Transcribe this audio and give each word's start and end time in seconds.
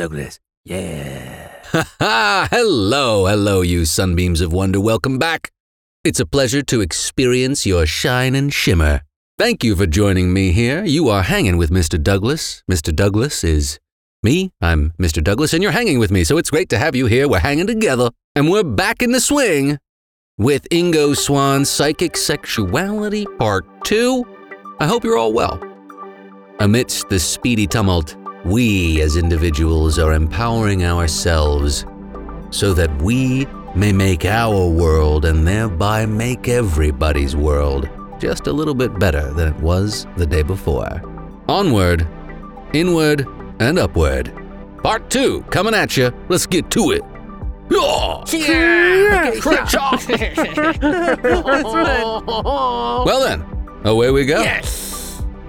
Douglas. 0.00 0.40
Yeah. 0.64 1.52
Ha 1.72 1.94
ha! 2.00 2.48
Hello, 2.50 3.26
hello, 3.26 3.60
you 3.60 3.84
sunbeams 3.84 4.40
of 4.40 4.50
wonder. 4.50 4.80
Welcome 4.80 5.18
back. 5.18 5.50
It's 6.04 6.18
a 6.18 6.24
pleasure 6.24 6.62
to 6.62 6.80
experience 6.80 7.66
your 7.66 7.84
shine 7.84 8.34
and 8.34 8.50
shimmer. 8.50 9.02
Thank 9.36 9.62
you 9.62 9.76
for 9.76 9.84
joining 9.84 10.32
me 10.32 10.52
here. 10.52 10.82
You 10.86 11.10
are 11.10 11.20
hanging 11.20 11.58
with 11.58 11.68
Mr. 11.68 12.02
Douglas. 12.02 12.62
Mr. 12.66 12.96
Douglas 12.96 13.44
is 13.44 13.78
me. 14.22 14.52
I'm 14.62 14.94
Mr. 14.98 15.22
Douglas, 15.22 15.52
and 15.52 15.62
you're 15.62 15.70
hanging 15.70 15.98
with 15.98 16.10
me, 16.10 16.24
so 16.24 16.38
it's 16.38 16.48
great 16.48 16.70
to 16.70 16.78
have 16.78 16.96
you 16.96 17.04
here. 17.04 17.28
We're 17.28 17.40
hanging 17.40 17.66
together, 17.66 18.08
and 18.34 18.50
we're 18.50 18.64
back 18.64 19.02
in 19.02 19.12
the 19.12 19.20
swing 19.20 19.76
with 20.38 20.66
Ingo 20.70 21.14
Swann's 21.14 21.68
Psychic 21.68 22.16
Sexuality 22.16 23.26
Part 23.38 23.66
2. 23.84 24.24
I 24.80 24.86
hope 24.86 25.04
you're 25.04 25.18
all 25.18 25.34
well. 25.34 25.60
Amidst 26.58 27.10
the 27.10 27.18
speedy 27.18 27.66
tumult, 27.66 28.16
we 28.44 29.00
as 29.02 29.16
individuals 29.16 29.98
are 29.98 30.12
empowering 30.12 30.84
ourselves 30.84 31.84
so 32.50 32.72
that 32.74 32.90
we 33.02 33.46
may 33.74 33.92
make 33.92 34.24
our 34.24 34.66
world 34.66 35.24
and 35.24 35.46
thereby 35.46 36.06
make 36.06 36.48
everybody's 36.48 37.36
world 37.36 37.88
just 38.18 38.46
a 38.46 38.52
little 38.52 38.74
bit 38.74 38.98
better 38.98 39.30
than 39.32 39.48
it 39.48 39.60
was 39.60 40.06
the 40.16 40.26
day 40.26 40.42
before. 40.42 41.00
Onward, 41.48 42.06
inward, 42.72 43.26
and 43.60 43.78
upward. 43.78 44.32
Part 44.82 45.10
two 45.10 45.42
coming 45.50 45.74
at 45.74 45.96
you. 45.96 46.12
Let's 46.28 46.46
get 46.46 46.70
to 46.72 46.92
it. 46.92 47.02
Yeah! 47.70 48.24
Yeah. 48.32 49.40
Off. 49.78 50.08
well 53.06 53.20
then, 53.22 53.44
away 53.84 54.10
we 54.10 54.24
go. 54.24 54.42
Yes. 54.42 54.89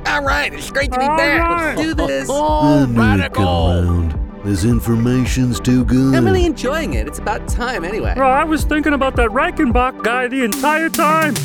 All 0.05 0.23
right, 0.23 0.53
it's 0.53 0.69
great 0.71 0.91
to 0.91 0.99
be 0.99 1.05
All 1.05 1.17
back. 1.17 1.39
right. 1.47 1.77
Let's 1.77 1.81
do 1.81 1.93
this. 1.93 2.29
I 2.29 2.33
knew 2.33 2.79
you'd 2.79 2.95
come 2.95 2.97
radical. 2.97 3.43
around. 3.71 4.17
This 4.43 4.63
information's 4.65 5.59
too 5.59 5.85
good. 5.85 6.15
I'm 6.15 6.25
really 6.25 6.45
enjoying 6.45 6.95
it. 6.95 7.07
It's 7.07 7.19
about 7.19 7.47
time 7.47 7.85
anyway. 7.85 8.13
Bro, 8.15 8.27
I 8.29 8.43
was 8.43 8.63
thinking 8.63 8.93
about 8.93 9.15
that 9.17 9.29
Reichenbach 9.29 10.03
guy 10.03 10.27
the 10.27 10.43
entire 10.43 10.89
time. 10.89 11.35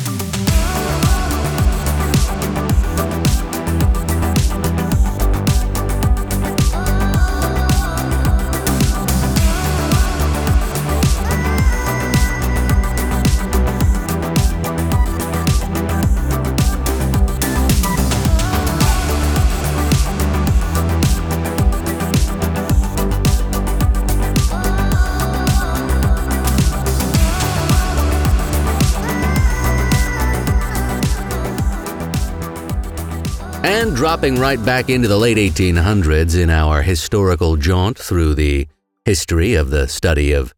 And 33.87 33.95
dropping 33.95 34.35
right 34.35 34.61
back 34.65 34.89
into 34.89 35.07
the 35.07 35.15
late 35.15 35.37
1800s 35.37 36.37
in 36.37 36.49
our 36.49 36.81
historical 36.81 37.55
jaunt 37.55 37.97
through 37.97 38.35
the 38.35 38.67
history 39.05 39.53
of 39.53 39.69
the 39.69 39.87
study 39.87 40.33
of 40.33 40.53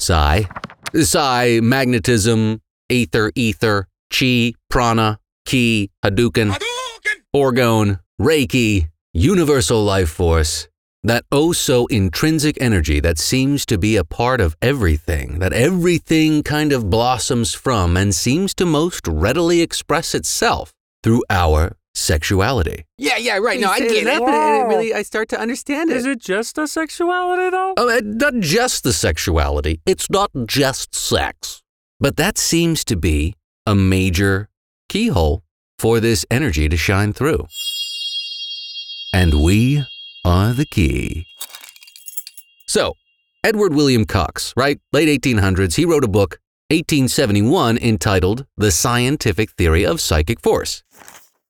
psi, 0.00 0.48
psi, 0.92 1.60
magnetism, 1.62 2.60
ether, 2.88 3.30
ether, 3.36 3.86
chi, 4.10 4.54
prana, 4.68 5.20
ki, 5.46 5.90
hadouken, 6.04 6.56
orgone, 7.32 8.00
reiki, 8.20 8.88
universal 9.12 9.84
life 9.84 10.10
force, 10.10 10.66
that 11.04 11.24
oh 11.30 11.52
so 11.52 11.86
intrinsic 11.86 12.60
energy 12.60 12.98
that 12.98 13.16
seems 13.16 13.64
to 13.66 13.78
be 13.78 13.94
a 13.94 14.02
part 14.02 14.40
of 14.40 14.56
everything, 14.60 15.38
that 15.38 15.52
everything 15.52 16.42
kind 16.42 16.72
of 16.72 16.90
blossoms 16.90 17.54
from 17.54 17.96
and 17.96 18.12
seems 18.12 18.52
to 18.52 18.66
most 18.66 19.06
readily 19.06 19.60
express 19.60 20.16
itself 20.16 20.72
through 21.04 21.22
our 21.30 21.76
sexuality. 21.94 22.86
Yeah, 22.98 23.16
yeah, 23.18 23.38
right. 23.38 23.60
No, 23.60 23.68
I 23.70 23.80
get 23.80 23.90
it. 23.92 23.98
and 24.00 24.08
it 24.08 24.22
Wow. 24.22 24.66
really, 24.68 24.94
I 24.94 25.02
start 25.02 25.28
to 25.30 25.38
understand 25.40 25.90
it. 25.90 25.96
Is 25.98 26.06
it 26.06 26.20
just 26.20 26.56
the 26.56 26.66
sexuality, 26.66 27.50
though? 27.50 27.74
Oh, 27.76 27.88
uh, 27.88 28.00
not 28.02 28.34
just 28.40 28.82
the 28.84 28.92
sexuality. 28.92 29.80
It's 29.86 30.08
not 30.10 30.30
just 30.46 30.94
sex. 30.94 31.62
But 32.00 32.16
that 32.16 32.38
seems 32.38 32.84
to 32.86 32.96
be 32.96 33.34
a 33.66 33.74
major 33.74 34.48
keyhole 34.88 35.42
for 35.78 36.00
this 36.00 36.24
energy 36.30 36.68
to 36.68 36.76
shine 36.76 37.12
through. 37.12 37.46
And 39.14 39.42
we 39.42 39.84
are 40.24 40.52
the 40.52 40.66
key. 40.66 41.26
So, 42.66 42.94
Edward 43.44 43.74
William 43.74 44.04
Cox, 44.06 44.52
right? 44.56 44.80
Late 44.92 45.08
1800s, 45.22 45.74
he 45.74 45.84
wrote 45.84 46.04
a 46.04 46.08
book, 46.08 46.38
1871, 46.70 47.76
entitled 47.78 48.46
The 48.56 48.70
Scientific 48.70 49.50
Theory 49.52 49.84
of 49.84 50.00
Psychic 50.00 50.40
Force. 50.40 50.82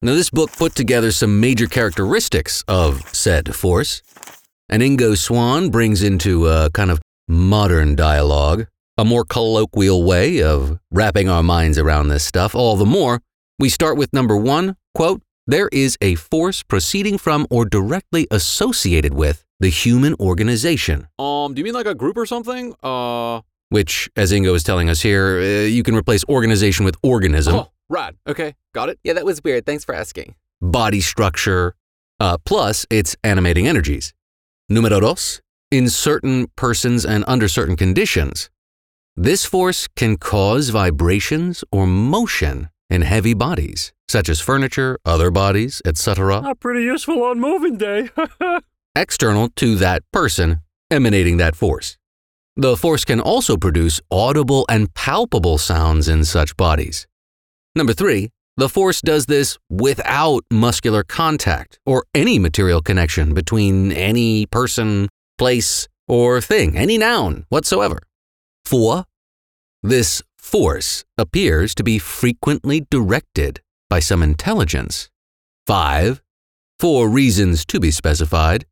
Now, 0.05 0.15
this 0.15 0.31
book 0.31 0.51
put 0.51 0.75
together 0.75 1.13
some 1.13 1.39
major 1.39 1.69
characteristics 1.69 2.65
of 2.67 3.09
said 3.15 3.55
force, 3.55 4.03
and 4.69 4.83
Ingo 4.83 5.17
Swann 5.17 5.71
brings 5.71 6.03
into 6.03 6.49
a 6.49 6.71
kind 6.71 6.91
of 6.91 7.01
modern 7.29 7.95
dialogue 7.95 8.67
a 8.99 9.05
more 9.05 9.25
colloquial 9.25 10.03
way 10.03 10.43
of 10.43 10.79
wrapping 10.91 11.29
our 11.29 11.43
minds 11.43 11.79
around 11.79 12.09
this 12.09 12.25
stuff. 12.25 12.55
All 12.55 12.77
the 12.77 12.85
more, 12.85 13.21
we 13.59 13.69
start 13.69 13.97
with 13.97 14.13
number 14.13 14.37
one 14.37 14.77
quote, 14.95 15.23
there 15.47 15.69
is 15.73 15.97
a 16.01 16.17
force 16.17 16.63
proceeding 16.63 17.17
from 17.17 17.47
or 17.51 17.65
directly 17.65 18.27
associated 18.31 19.15
with 19.15 19.45
the 19.61 19.69
human 19.69 20.15
organization. 20.21 21.09
Um, 21.19 21.55
do 21.55 21.61
you 21.61 21.65
mean 21.65 21.75
like 21.75 21.87
a 21.87 21.95
group 21.95 22.17
or 22.17 22.27
something? 22.27 22.75
Uh, 22.83 23.41
Which, 23.71 24.11
as 24.17 24.33
Ingo 24.33 24.55
is 24.55 24.63
telling 24.63 24.91
us 24.91 25.01
here, 25.01 25.39
uh, 25.39 25.67
you 25.67 25.83
can 25.83 25.95
replace 25.95 26.25
organization 26.29 26.85
with 26.85 26.97
organism, 27.03 27.55
oh, 27.55 27.72
rad. 27.93 28.17
Okay, 28.27 28.55
got 28.75 28.89
it. 28.89 28.99
yeah, 29.05 29.13
that 29.13 29.25
was 29.25 29.43
weird. 29.45 29.67
Thanks 29.67 29.85
for 29.85 29.95
asking. 29.95 30.35
body 30.61 31.01
structure, 31.01 31.75
uh, 32.21 32.39
plus 32.45 32.87
its 32.91 33.17
animating 33.25 33.67
energies. 33.69 34.15
Numero 34.69 35.01
dos, 35.01 35.41
in 35.71 35.89
certain 35.89 36.47
persons 36.57 37.05
and 37.05 37.25
under 37.27 37.49
certain 37.49 37.77
conditions, 37.77 38.49
this 39.17 39.45
force 39.45 39.89
can 39.97 40.17
cause 40.17 40.71
vibrations 40.71 41.65
or 41.71 41.87
motion 41.87 42.71
in 42.89 43.03
heavy 43.03 43.35
bodies, 43.35 43.93
such 44.09 44.29
as 44.29 44.41
furniture, 44.41 44.99
other 45.05 45.31
bodies, 45.31 45.83
etc., 45.85 46.41
Not 46.41 46.61
pretty 46.61 46.83
useful 46.85 47.23
on 47.25 47.41
moving 47.41 47.77
day. 47.77 48.11
external 48.97 49.49
to 49.57 49.75
that 49.77 50.03
person 50.13 50.61
emanating 50.91 51.39
that 51.39 51.57
force. 51.57 51.97
The 52.57 52.77
force 52.77 53.05
can 53.05 53.21
also 53.21 53.57
produce 53.57 54.01
audible 54.11 54.67
and 54.69 54.93
palpable 54.95 55.57
sounds 55.59 56.07
in 56.09 56.25
such 56.25 56.57
bodies. 56.57 57.07
Number 57.75 57.93
three, 57.95 58.31
the 58.57 58.69
force 58.69 59.01
does 59.01 59.27
this 59.27 59.59
without 59.71 60.45
muscular 60.51 61.03
contact 61.03 61.79
or 61.87 62.05
any 62.15 62.39
material 62.39 62.83
connection 62.83 63.33
between 63.33 63.93
any 63.93 64.45
person, 64.47 65.09
place, 65.39 65.89
or 66.07 66.41
thing, 66.41 66.77
any 66.77 66.99
noun 66.99 67.47
whatsoever. 67.49 68.01
Four, 68.67 69.07
this 69.83 70.23
force 70.37 71.05
appears 71.17 71.75
to 71.77 71.83
be 71.83 71.99
frequently 71.99 72.87
directed 72.91 73.61
by 73.89 74.01
some 74.01 74.23
intelligence. 74.23 75.09
Five, 75.67 76.21
for 76.79 77.09
reasons 77.09 77.65
to 77.67 77.81
be 77.81 77.91
specified, 77.91 78.67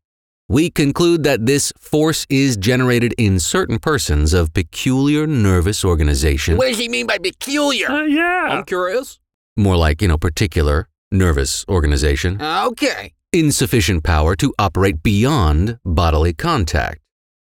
we 0.50 0.68
conclude 0.68 1.22
that 1.22 1.46
this 1.46 1.72
force 1.78 2.26
is 2.28 2.56
generated 2.56 3.14
in 3.16 3.38
certain 3.38 3.78
persons 3.78 4.32
of 4.32 4.52
peculiar 4.52 5.24
nervous 5.24 5.84
organization, 5.84 6.56
What 6.56 6.66
does 6.68 6.78
he 6.78 6.88
mean 6.88 7.06
by 7.06 7.18
peculiar? 7.18 7.88
Uh, 7.88 8.02
yeah. 8.02 8.46
I'm 8.50 8.64
curious. 8.64 9.20
more 9.56 9.76
like, 9.76 10.02
you 10.02 10.08
know, 10.08 10.18
particular 10.18 10.88
nervous 11.12 11.64
organization, 11.68 12.42
Okay. 12.42 13.12
insufficient 13.32 14.02
power 14.02 14.34
to 14.34 14.52
operate 14.58 15.04
beyond 15.04 15.78
bodily 15.84 16.32
contact. 16.32 16.98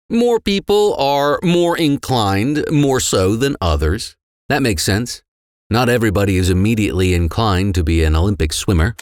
More 0.09 0.41
people 0.41 0.93
are 0.95 1.39
more 1.41 1.77
inclined, 1.77 2.65
more 2.69 2.99
so 2.99 3.37
than 3.37 3.55
others. 3.61 4.17
That 4.49 4.61
makes 4.61 4.83
sense. 4.83 5.23
Not 5.69 5.87
everybody 5.87 6.35
is 6.35 6.49
immediately 6.49 7.13
inclined 7.13 7.75
to 7.75 7.83
be 7.83 8.03
an 8.03 8.15
Olympic 8.17 8.51
swimmer 8.51 8.95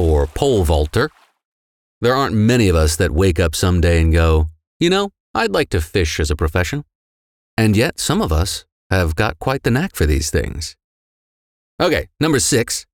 or 0.00 0.26
pole 0.26 0.64
vaulter. 0.64 1.10
There 2.02 2.16
aren't 2.16 2.34
many 2.34 2.68
of 2.68 2.74
us 2.74 2.96
that 2.96 3.12
wake 3.12 3.38
up 3.38 3.54
someday 3.54 4.00
and 4.00 4.12
go, 4.12 4.48
you 4.80 4.90
know, 4.90 5.12
I'd 5.36 5.52
like 5.52 5.70
to 5.70 5.80
fish 5.80 6.18
as 6.18 6.32
a 6.32 6.36
profession. 6.36 6.82
And 7.56 7.76
yet, 7.76 8.00
some 8.00 8.20
of 8.20 8.32
us 8.32 8.64
have 8.90 9.14
got 9.14 9.38
quite 9.38 9.62
the 9.62 9.70
knack 9.70 9.94
for 9.94 10.04
these 10.04 10.28
things. 10.28 10.74
Okay, 11.80 12.08
number 12.18 12.40
six. 12.40 12.86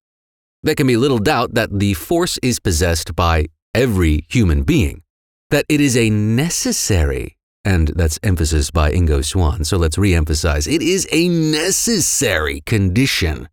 There 0.62 0.75
can 0.75 0.87
be 0.87 0.99
little 0.99 1.20
doubt 1.20 1.55
that 1.55 1.78
the 1.78 1.94
force 1.94 2.38
is 2.43 2.60
possessed 2.60 3.16
by 3.16 3.46
every 3.75 4.26
human 4.28 4.62
being, 4.62 5.02
that 5.49 5.64
it 5.70 5.81
is 5.81 5.96
a 5.96 6.10
necessary, 6.10 7.38
and 7.64 7.88
that's 7.96 8.19
emphasis 8.22 8.70
by 8.70 8.93
Ingo 8.93 9.25
Swann, 9.25 9.64
so 9.64 9.78
let's 9.78 9.96
re 9.96 10.14
emphasize 10.14 10.66
it 10.66 10.82
is 10.82 11.08
a 11.10 11.31
necessary 11.31 12.60
condition 12.66 13.49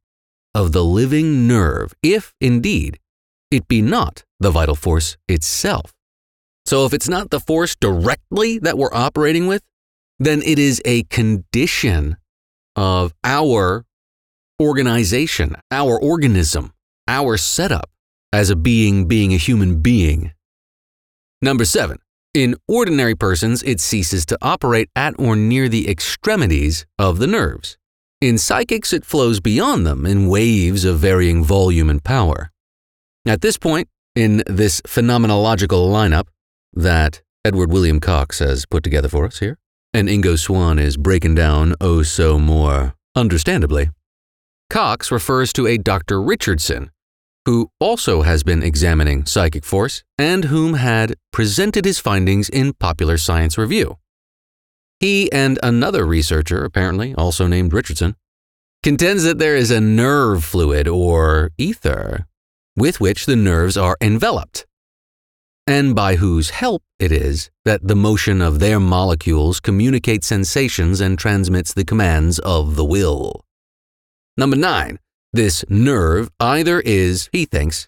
of 0.53 0.73
the 0.73 0.83
living 0.83 1.47
nerve, 1.47 1.93
if 2.03 2.33
indeed 2.41 2.99
it 3.51 3.69
be 3.69 3.81
not 3.81 4.24
the 4.39 4.51
vital 4.51 4.75
force 4.75 5.17
itself. 5.27 5.93
So 6.65 6.85
if 6.85 6.93
it's 6.93 7.09
not 7.09 7.29
the 7.29 7.39
force 7.39 7.75
directly 7.75 8.57
that 8.59 8.77
we're 8.77 8.93
operating 8.93 9.47
with, 9.47 9.61
then 10.19 10.41
it 10.41 10.57
is 10.57 10.81
a 10.85 11.03
condition 11.03 12.17
of 12.75 13.13
our 13.23 13.85
organization, 14.61 15.55
our 15.71 15.99
organism, 15.99 16.73
our 17.07 17.37
setup 17.37 17.89
as 18.33 18.49
a 18.49 18.55
being 18.55 19.07
being 19.07 19.33
a 19.33 19.37
human 19.37 19.81
being. 19.81 20.31
Number 21.41 21.65
seven, 21.65 21.99
in 22.33 22.55
ordinary 22.67 23.15
persons, 23.15 23.61
it 23.63 23.79
ceases 23.79 24.25
to 24.25 24.37
operate 24.41 24.89
at 24.95 25.13
or 25.19 25.35
near 25.35 25.69
the 25.69 25.87
extremities 25.87 26.85
of 26.97 27.19
the 27.19 27.27
nerves. 27.27 27.77
In 28.21 28.37
psychics, 28.37 28.91
it 28.91 29.05
flows 29.05 29.39
beyond 29.39 29.85
them 29.85 30.05
in 30.05 30.27
waves 30.27 30.83
of 30.83 30.99
varying 30.99 31.43
volume 31.43 31.89
and 31.89 32.03
power. 32.03 32.51
At 33.25 33.41
this 33.41 33.57
point, 33.57 33.87
in 34.15 34.43
this 34.47 34.81
phenomenological 34.81 35.89
lineup 35.89 36.27
that 36.73 37.21
Edward 37.43 37.71
William 37.71 37.99
Cox 37.99 38.39
has 38.39 38.65
put 38.65 38.83
together 38.83 39.09
for 39.09 39.25
us 39.25 39.39
here, 39.39 39.57
and 39.93 40.07
Ingo 40.07 40.37
Swann 40.37 40.79
is 40.79 40.97
breaking 40.97 41.35
down 41.35 41.75
oh 41.79 42.01
so 42.01 42.39
more 42.39 42.95
understandably, 43.15 43.89
Cox 44.69 45.11
refers 45.11 45.53
to 45.53 45.67
a 45.67 45.77
Dr. 45.77 46.21
Richardson, 46.21 46.91
who 47.45 47.69
also 47.79 48.23
has 48.23 48.43
been 48.43 48.63
examining 48.63 49.25
psychic 49.25 49.63
force 49.63 50.03
and 50.17 50.45
whom 50.45 50.73
had 50.73 51.15
presented 51.31 51.85
his 51.85 51.99
findings 51.99 52.49
in 52.49 52.73
Popular 52.73 53.17
Science 53.17 53.57
Review. 53.57 53.97
He 54.99 55.31
and 55.31 55.59
another 55.61 56.05
researcher, 56.05 56.63
apparently 56.63 57.13
also 57.13 57.47
named 57.47 57.73
Richardson, 57.73 58.15
contends 58.81 59.23
that 59.23 59.39
there 59.39 59.55
is 59.55 59.71
a 59.71 59.81
nerve 59.81 60.43
fluid 60.43 60.87
or 60.87 61.51
ether 61.57 62.25
with 62.75 62.99
which 62.99 63.25
the 63.25 63.35
nerves 63.35 63.77
are 63.77 63.97
enveloped, 64.01 64.65
and 65.67 65.95
by 65.95 66.15
whose 66.15 66.51
help 66.51 66.83
it 66.99 67.11
is 67.11 67.49
that 67.63 67.87
the 67.87 67.95
motion 67.95 68.41
of 68.41 68.59
their 68.59 68.79
molecules 68.79 69.59
communicates 69.59 70.27
sensations 70.27 71.01
and 71.01 71.17
transmits 71.17 71.73
the 71.73 71.85
commands 71.85 72.39
of 72.39 72.75
the 72.75 72.85
will. 72.85 73.43
Number 74.37 74.55
nine, 74.55 74.99
this 75.33 75.65
nerve 75.69 76.29
ether 76.41 76.81
is, 76.81 77.29
he 77.31 77.45
thinks, 77.45 77.87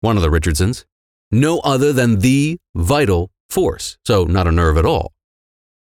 one 0.00 0.16
of 0.16 0.22
the 0.22 0.30
Richardsons, 0.30 0.84
no 1.30 1.60
other 1.60 1.92
than 1.92 2.20
the 2.20 2.58
vital 2.74 3.30
force, 3.48 3.96
so 4.04 4.24
not 4.24 4.46
a 4.46 4.52
nerve 4.52 4.76
at 4.76 4.86
all. 4.86 5.12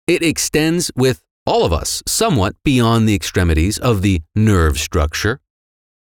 It 0.08 0.24
extends 0.24 0.92
with 0.96 1.24
all 1.46 1.66
of 1.66 1.74
us 1.74 2.04
somewhat 2.06 2.56
beyond 2.64 3.08
the 3.08 3.16
extremities 3.16 3.78
of 3.78 4.02
the 4.02 4.22
nerve 4.36 4.78
structure. 4.78 5.40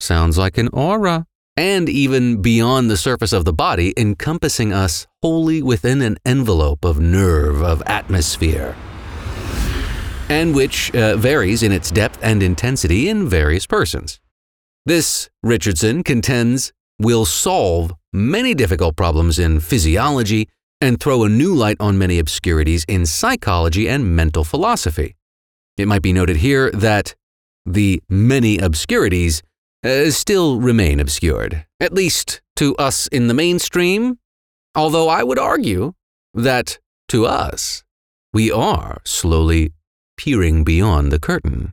Sounds 0.00 0.38
like 0.38 0.58
an 0.58 0.68
aura. 0.72 1.26
And 1.56 1.88
even 1.88 2.42
beyond 2.42 2.90
the 2.90 2.98
surface 2.98 3.32
of 3.32 3.44
the 3.46 3.52
body, 3.52 3.94
encompassing 3.96 4.72
us 4.72 5.06
wholly 5.22 5.62
within 5.62 6.02
an 6.02 6.18
envelope 6.24 6.84
of 6.84 7.00
nerve, 7.00 7.62
of 7.62 7.82
atmosphere, 7.86 8.76
and 10.28 10.54
which 10.54 10.94
uh, 10.94 11.16
varies 11.16 11.62
in 11.62 11.72
its 11.72 11.90
depth 11.90 12.18
and 12.22 12.42
intensity 12.42 13.08
in 13.08 13.26
various 13.28 13.66
persons. 13.66 14.20
This, 14.84 15.30
Richardson 15.42 16.04
contends, 16.04 16.72
will 16.98 17.24
solve 17.24 17.92
many 18.12 18.54
difficult 18.54 18.96
problems 18.96 19.38
in 19.38 19.60
physiology 19.60 20.48
and 20.80 21.00
throw 21.00 21.24
a 21.24 21.28
new 21.28 21.54
light 21.54 21.76
on 21.80 21.98
many 21.98 22.18
obscurities 22.18 22.84
in 22.86 23.06
psychology 23.06 23.88
and 23.88 24.14
mental 24.14 24.44
philosophy. 24.44 25.16
It 25.76 25.88
might 25.88 26.02
be 26.02 26.12
noted 26.12 26.36
here 26.36 26.70
that 26.72 27.14
the 27.64 28.02
many 28.08 28.58
obscurities 28.58 29.42
uh, 29.86 30.10
still 30.10 30.60
remain 30.60 30.98
obscured, 30.98 31.64
at 31.80 31.92
least 31.92 32.42
to 32.56 32.74
us 32.76 33.06
in 33.08 33.28
the 33.28 33.34
mainstream, 33.34 34.18
although 34.74 35.08
I 35.08 35.22
would 35.22 35.38
argue 35.38 35.92
that 36.34 36.78
to 37.08 37.24
us, 37.24 37.84
we 38.32 38.50
are 38.50 39.00
slowly 39.04 39.72
peering 40.16 40.64
beyond 40.64 41.12
the 41.12 41.20
curtain. 41.20 41.72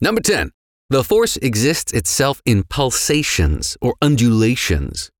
Number 0.00 0.20
10. 0.20 0.50
The 0.90 1.04
force 1.04 1.36
exists 1.38 1.92
itself 1.92 2.42
in 2.44 2.64
pulsations 2.64 3.76
or 3.80 3.94
undulations. 4.02 5.10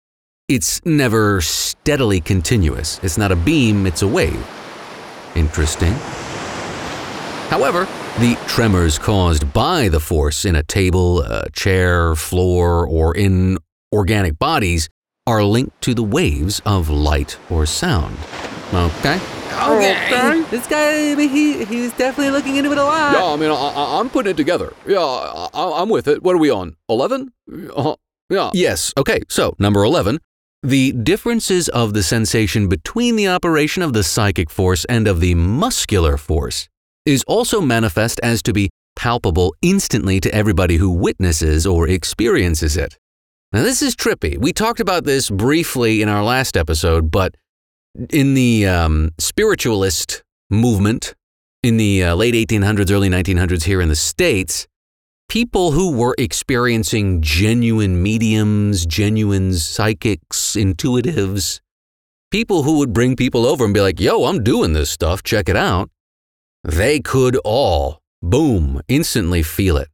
It's 0.49 0.85
never 0.85 1.41
steadily 1.41 2.21
continuous. 2.21 3.01
It's 3.03 3.17
not 3.17 3.33
a 3.33 3.37
beam, 3.37 3.87
it's 3.87 4.03
a 4.03 4.09
wave. 4.09 4.47
Interesting. 5.35 5.95
However, 7.53 7.85
the 8.19 8.39
tremors 8.47 8.99
caused 8.99 9.53
by 9.53 9.91
the 9.91 10.01
force 10.01 10.47
in 10.47 10.57
a 10.57 10.63
table, 10.63 11.21
a 11.21 11.51
chair, 11.51 12.15
floor, 12.15 12.87
or 12.87 13.15
in 13.15 13.59
organic 13.93 14.39
bodies 14.39 14.89
are 15.27 15.45
linked 15.45 15.79
to 15.83 15.93
the 15.93 16.03
waves 16.03 16.63
of 16.65 16.89
light 16.89 17.37
or 17.51 17.67
sound. 17.67 18.17
Okay? 18.73 19.21
Okay. 19.53 20.43
This 20.51 20.67
guy, 20.67 21.13
I 21.13 21.15
mean, 21.15 21.29
he, 21.29 21.63
he 21.67 21.83
was 21.83 21.93
definitely 21.93 22.31
looking 22.31 22.57
into 22.57 22.73
it 22.73 22.79
a 22.79 22.85
lot. 22.85 23.13
Yeah, 23.13 23.27
I 23.27 23.37
mean, 23.37 23.51
I, 23.51 23.55
I, 23.55 24.01
I'm 24.01 24.09
putting 24.09 24.31
it 24.31 24.37
together. 24.39 24.73
Yeah, 24.87 25.01
I, 25.01 25.49
I- 25.53 25.83
I'm 25.83 25.91
with 25.91 26.09
it. 26.09 26.23
What 26.23 26.35
are 26.35 26.39
we 26.39 26.51
on? 26.51 26.77
11? 26.89 27.35
Uh, 27.77 27.97
yeah. 28.31 28.51
Yes, 28.55 28.95
okay, 28.97 29.21
so 29.29 29.55
number 29.59 29.85
11. 29.85 30.21
The 30.63 30.93
differences 30.93 31.69
of 31.69 31.93
the 31.93 32.03
sensation 32.03 32.69
between 32.71 33.17
the 33.17 33.29
operation 33.29 33.83
of 33.83 33.93
the 33.93 34.03
psychic 34.03 34.49
force 34.49 34.87
and 34.87 35.07
of 35.07 35.21
the 35.21 35.35
muscular 35.35 36.17
force 36.17 36.71
is 37.05 37.25
also 37.25 37.61
manifest 37.61 38.21
as 38.23 38.43
to 38.43 38.53
be 38.53 38.71
palpable 38.97 39.55
instantly 39.63 40.21
to 40.21 40.35
everybody 40.35 40.77
who 40.77 40.91
witnesses 40.91 41.67
or 41.67 41.89
experiences 41.89 42.77
it. 42.77 42.99
Now, 43.53 43.63
this 43.63 43.83
is 43.83 43.95
trippy. 43.95 44.39
We 44.39 44.53
talked 44.53 44.81
about 44.81 45.05
this 45.05 45.29
briefly 45.29 46.01
in 46.01 46.09
our 46.09 46.25
last 46.25 46.57
episode, 46.57 47.11
but 47.11 47.35
in 48.11 48.35
the 48.35 48.67
um, 48.67 49.11
spiritualist 49.19 50.23
movement 50.51 51.15
in 51.63 51.77
the 51.77 52.05
uh, 52.05 52.15
late 52.15 52.35
1800s, 52.35 52.91
early 52.91 53.09
1900s 53.09 53.65
here 53.65 53.81
in 53.81 53.89
the 53.89 53.97
States, 53.97 54.67
people 55.29 55.73
who 55.73 55.93
were 55.93 56.15
experiencing 56.19 57.23
genuine 57.23 58.03
mediums, 58.03 58.85
genuine 58.85 59.55
psychics, 59.55 60.57
intuitives, 60.57 61.61
people 62.31 62.65
who 62.65 62.79
would 62.79 62.93
bring 62.93 63.17
people 63.17 63.47
over 63.47 63.65
and 63.65 63.75
be 63.75 63.81
like, 63.81 64.01
yo, 64.01 64.25
I'm 64.25 64.43
doing 64.43 64.73
this 64.73 64.91
stuff, 64.91 65.23
check 65.23 65.49
it 65.49 65.57
out. 65.57 65.91
They 66.65 67.01
could 67.01 67.37
all, 67.45 68.01
boom, 68.23 68.81
instantly 68.89 69.43
feel 69.43 69.77
it. 69.77 69.89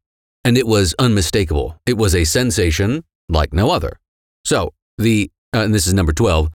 And 0.44 0.58
it 0.58 0.66
was 0.66 0.94
unmistakable. 0.98 1.80
It 1.86 1.96
was 1.96 2.14
a 2.14 2.24
sensation 2.24 3.04
like 3.28 3.52
no 3.52 3.70
other. 3.70 3.98
So, 4.44 4.72
the, 4.98 5.30
uh, 5.54 5.60
and 5.60 5.74
this 5.74 5.86
is 5.86 5.94
number 5.94 6.12
12, 6.12 6.50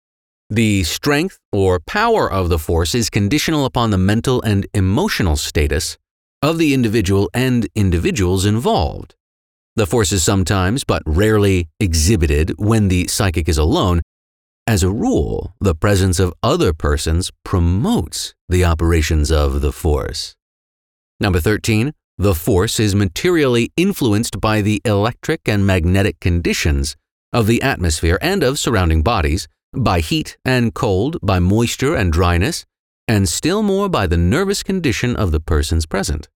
the 0.50 0.84
strength 0.84 1.40
or 1.54 1.80
power 1.80 2.30
of 2.30 2.50
the 2.50 2.60
force 2.60 2.94
is 2.94 3.10
conditional 3.10 3.64
upon 3.64 3.92
the 3.92 3.98
mental 3.98 4.42
and 4.42 4.68
emotional 4.74 5.38
status 5.38 5.98
of 6.42 6.58
the 6.58 6.74
individual 6.74 7.30
and 7.34 7.68
individuals 7.74 8.46
involved. 8.46 9.16
The 9.78 9.88
force 9.88 10.12
is 10.12 10.24
sometimes, 10.24 10.84
but 10.84 11.04
rarely, 11.06 11.70
exhibited 11.80 12.54
when 12.58 12.90
the 12.90 13.08
psychic 13.08 13.48
is 13.48 13.58
alone. 13.58 14.02
As 14.68 14.84
a 14.84 14.90
rule, 14.90 15.56
the 15.60 15.74
presence 15.74 16.20
of 16.20 16.34
other 16.44 16.72
persons 16.72 17.32
promotes 17.44 18.36
the 18.48 18.64
operations 18.64 19.32
of 19.32 19.62
the 19.62 19.72
force. 19.72 20.36
Number 21.20 21.40
13, 21.40 21.94
the 22.18 22.36
force 22.36 22.80
is 22.80 22.94
materially 22.94 23.72
influenced 23.76 24.40
by 24.40 24.62
the 24.62 24.80
electric 24.86 25.42
and 25.48 25.66
magnetic 25.66 26.20
conditions 26.20 26.96
of 27.34 27.48
the 27.48 27.62
atmosphere 27.62 28.20
and 28.22 28.44
of 28.44 28.60
surrounding 28.60 29.02
bodies, 29.02 29.48
by 29.74 30.00
heat 30.00 30.38
and 30.46 30.74
cold, 30.74 31.18
by 31.24 31.40
moisture 31.40 31.96
and 31.96 32.14
dryness, 32.14 32.66
and 33.08 33.28
still 33.28 33.64
more 33.64 33.90
by 33.90 34.06
the 34.06 34.18
nervous 34.18 34.62
condition 34.62 35.16
of 35.16 35.32
the 35.32 35.40
persons 35.40 35.86
present. 35.86 36.30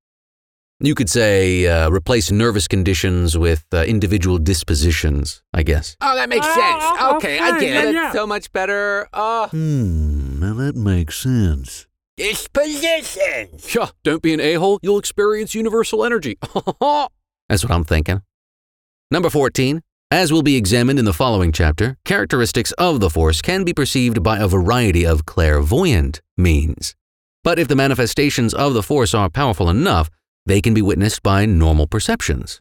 You 0.85 0.95
could 0.95 1.09
say 1.09 1.67
uh, 1.67 1.89
replace 1.91 2.31
nervous 2.31 2.69
conditions 2.69 3.39
with 3.39 3.65
uh, 3.73 3.85
individual 3.85 4.37
dispositions, 4.39 5.43
I 5.55 5.63
guess. 5.63 5.97
Oh, 6.03 6.15
that 6.15 6.29
makes 6.29 6.45
sense. 6.47 6.59
Ah, 6.61 7.17
Okay, 7.17 7.39
I 7.39 7.57
okay, 7.57 7.61
get 7.73 7.85
it. 7.87 7.95
yeah. 7.95 8.03
That's 8.03 8.15
so 8.17 8.27
much 8.27 8.53
better. 8.53 9.09
Uh, 9.13 9.49
Hmm, 9.49 10.39
now 10.41 10.53
that 10.55 10.77
makes 10.77 11.17
sense. 11.19 11.87
Dispositions. 12.19 13.75
Yeah, 13.75 13.89
don't 14.03 14.23
be 14.23 14.35
an 14.35 14.41
a 14.41 14.55
hole. 14.55 14.79
You'll 14.83 14.99
experience 14.99 15.55
universal 15.55 16.05
energy. 16.05 16.37
That's 17.49 17.63
what 17.65 17.71
I'm 17.71 17.85
thinking. 17.85 18.23
Number 19.11 19.31
14. 19.31 19.81
As 20.11 20.33
will 20.33 20.43
be 20.43 20.57
examined 20.57 20.99
in 20.99 21.07
the 21.07 21.13
following 21.13 21.51
chapter, 21.51 21.97
characteristics 22.05 22.73
of 22.73 23.01
the 23.01 23.11
force 23.11 23.41
can 23.43 23.65
be 23.65 23.73
perceived 23.73 24.23
by 24.23 24.39
a 24.39 24.47
variety 24.47 25.05
of 25.05 25.25
clairvoyant 25.27 26.21
means. 26.37 26.95
But 27.43 27.59
if 27.59 27.69
the 27.69 27.75
manifestations 27.77 28.55
of 28.55 28.75
the 28.75 28.83
force 28.83 29.13
are 29.15 29.29
powerful 29.29 29.69
enough, 29.69 30.09
they 30.47 30.61
can 30.61 30.75
be 30.75 30.83
witnessed 30.83 31.23
by 31.23 31.47
normal 31.47 31.87
perceptions. 31.87 32.61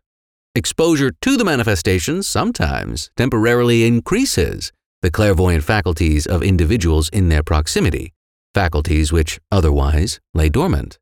Exposure 0.55 1.11
to 1.21 1.35
the 1.35 1.43
manifestations 1.43 2.27
sometimes 2.27 3.09
temporarily 3.17 3.85
increases 3.85 4.71
the 5.01 5.11
clairvoyant 5.11 5.63
faculties 5.63 6.25
of 6.25 6.43
individuals 6.43 7.09
in 7.09 7.29
their 7.29 7.43
proximity, 7.43 8.13
faculties 8.53 9.11
which 9.11 9.39
otherwise 9.51 10.19
lay 10.33 10.49
dormant. 10.49 10.99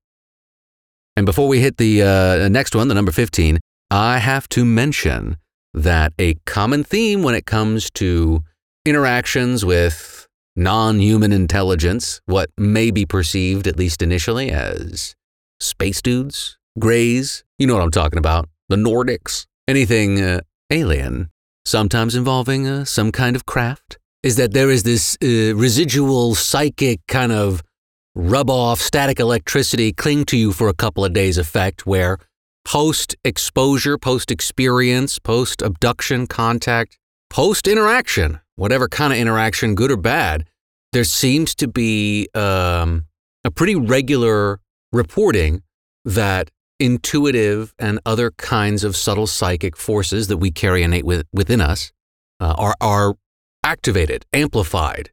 And 1.16 1.26
before 1.26 1.48
we 1.48 1.60
hit 1.60 1.78
the 1.78 2.02
uh, 2.02 2.50
next 2.50 2.76
one, 2.76 2.88
the 2.88 2.96
number 2.96 3.12
15, 3.12 3.60
I 3.92 4.20
have 4.20 4.48
to 4.50 4.64
mention 4.64 5.38
that 5.74 6.14
a 6.18 6.36
common 6.46 6.84
theme 6.84 7.22
when 7.22 7.36
it 7.36 7.46
comes 7.46 7.92
to 7.92 8.44
interactions 8.86 9.66
with 9.66 10.28
non 10.56 11.00
human 11.00 11.32
intelligence, 11.32 12.22
what 12.26 12.50
may 12.58 12.92
be 12.92 13.06
perceived, 13.06 13.68
at 13.68 13.78
least 13.78 14.02
initially, 14.02 14.50
as 14.50 15.14
space 15.60 16.02
dudes, 16.02 16.58
greys, 16.80 17.44
you 17.58 17.68
know 17.68 17.76
what 17.76 17.84
I'm 17.84 17.92
talking 17.92 18.20
about, 18.20 18.50
the 18.70 18.76
Nordics, 18.76 19.46
anything 19.68 20.22
uh, 20.22 20.42
alien, 20.70 21.30
sometimes 21.66 22.16
involving 22.16 22.68
uh, 22.68 22.86
some 22.86 23.12
kind 23.12 23.36
of 23.36 23.46
craft, 23.46 23.98
is 24.24 24.36
that 24.38 24.54
there 24.54 24.70
is 24.70 24.84
this 24.84 25.18
uh, 25.24 25.56
residual 25.56 26.36
psychic 26.36 27.00
kind 27.08 27.32
of 27.32 27.62
rub 28.16 28.50
off 28.50 28.80
static 28.80 29.20
electricity 29.20 29.94
cling 29.94 30.26
to 30.26 30.38
you 30.38 30.52
for 30.52 30.68
a 30.68 30.74
couple 30.74 31.06
of 31.06 31.14
days 31.14 31.38
effect 31.38 31.86
where 31.86 32.18
post 32.66 33.16
exposure, 33.24 33.98
post 33.98 34.32
experience, 34.32 35.18
post 35.20 35.62
abduction 35.62 36.28
contact, 36.28 36.98
post 37.30 37.68
interaction, 37.68 38.40
whatever 38.56 38.88
kind 38.88 39.14
of 39.14 39.20
interaction, 39.20 39.76
good 39.76 39.92
or 39.92 39.98
bad, 39.98 40.46
there 40.92 41.04
seems 41.04 41.56
to 41.56 41.68
be 41.68 42.28
um, 42.36 43.06
a 43.44 43.52
pretty 43.52 43.76
regular 43.76 44.60
reporting 44.92 45.64
that 46.04 46.52
intuitive 46.82 47.74
and 47.78 48.00
other 48.06 48.32
kinds 48.32 48.84
of 48.84 48.96
subtle 48.96 49.28
psychic 49.28 49.78
forces 49.78 50.28
that 50.28 50.38
we 50.38 50.52
carry 50.52 50.82
innate 50.82 51.06
with, 51.06 51.28
within 51.32 51.62
us 51.62 51.94
uh, 52.40 52.56
are, 52.58 52.76
are 52.82 53.16
activated, 53.64 54.26
amplified, 54.34 55.12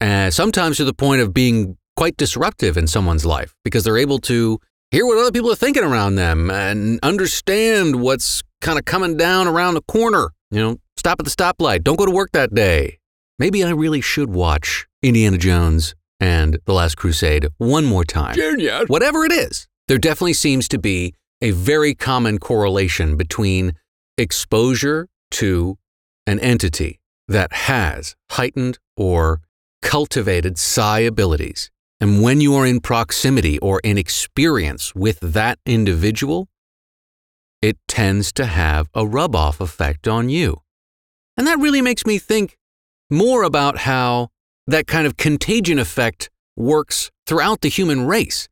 and 0.00 0.32
sometimes 0.32 0.76
to 0.76 0.84
the 0.84 0.94
point 0.94 1.20
of 1.20 1.34
being 1.34 1.76
quite 1.96 2.16
disruptive 2.16 2.76
in 2.76 2.86
someone's 2.86 3.26
life 3.26 3.54
because 3.64 3.82
they're 3.84 3.98
able 3.98 4.20
to 4.20 4.58
hear 4.92 5.04
what 5.04 5.18
other 5.18 5.32
people 5.32 5.50
are 5.50 5.56
thinking 5.56 5.82
around 5.82 6.14
them 6.14 6.48
and 6.50 7.00
understand 7.02 8.00
what's 8.00 8.42
kind 8.60 8.78
of 8.78 8.84
coming 8.84 9.16
down 9.16 9.48
around 9.48 9.74
the 9.74 9.82
corner. 9.82 10.30
You 10.52 10.60
know, 10.60 10.76
stop 10.96 11.18
at 11.18 11.24
the 11.24 11.30
stoplight, 11.30 11.82
don't 11.82 11.96
go 11.96 12.06
to 12.06 12.12
work 12.12 12.30
that 12.32 12.54
day. 12.54 12.98
Maybe 13.38 13.64
I 13.64 13.70
really 13.70 14.00
should 14.00 14.30
watch 14.30 14.86
Indiana 15.02 15.38
Jones 15.38 15.94
and 16.20 16.58
The 16.66 16.72
Last 16.72 16.96
Crusade 16.96 17.48
one 17.58 17.84
more 17.84 18.04
time. 18.04 18.34
Junior. 18.34 18.84
Whatever 18.86 19.24
it 19.24 19.32
is, 19.32 19.66
there 19.90 19.98
definitely 19.98 20.34
seems 20.34 20.68
to 20.68 20.78
be 20.78 21.16
a 21.42 21.50
very 21.50 21.96
common 21.96 22.38
correlation 22.38 23.16
between 23.16 23.72
exposure 24.16 25.08
to 25.32 25.78
an 26.28 26.38
entity 26.38 27.00
that 27.26 27.52
has 27.52 28.14
heightened 28.30 28.78
or 28.96 29.40
cultivated 29.82 30.56
psi 30.56 31.00
abilities. 31.00 31.72
And 32.00 32.22
when 32.22 32.40
you 32.40 32.54
are 32.54 32.64
in 32.64 32.78
proximity 32.78 33.58
or 33.58 33.80
in 33.80 33.98
experience 33.98 34.94
with 34.94 35.18
that 35.18 35.58
individual, 35.66 36.46
it 37.60 37.76
tends 37.88 38.32
to 38.34 38.46
have 38.46 38.88
a 38.94 39.04
rub 39.04 39.34
off 39.34 39.60
effect 39.60 40.06
on 40.06 40.28
you. 40.28 40.60
And 41.36 41.48
that 41.48 41.58
really 41.58 41.82
makes 41.82 42.06
me 42.06 42.18
think 42.18 42.56
more 43.10 43.42
about 43.42 43.78
how 43.78 44.28
that 44.68 44.86
kind 44.86 45.08
of 45.08 45.16
contagion 45.16 45.80
effect 45.80 46.30
works 46.56 47.10
throughout 47.26 47.62
the 47.62 47.68
human 47.68 48.06
race. 48.06 48.46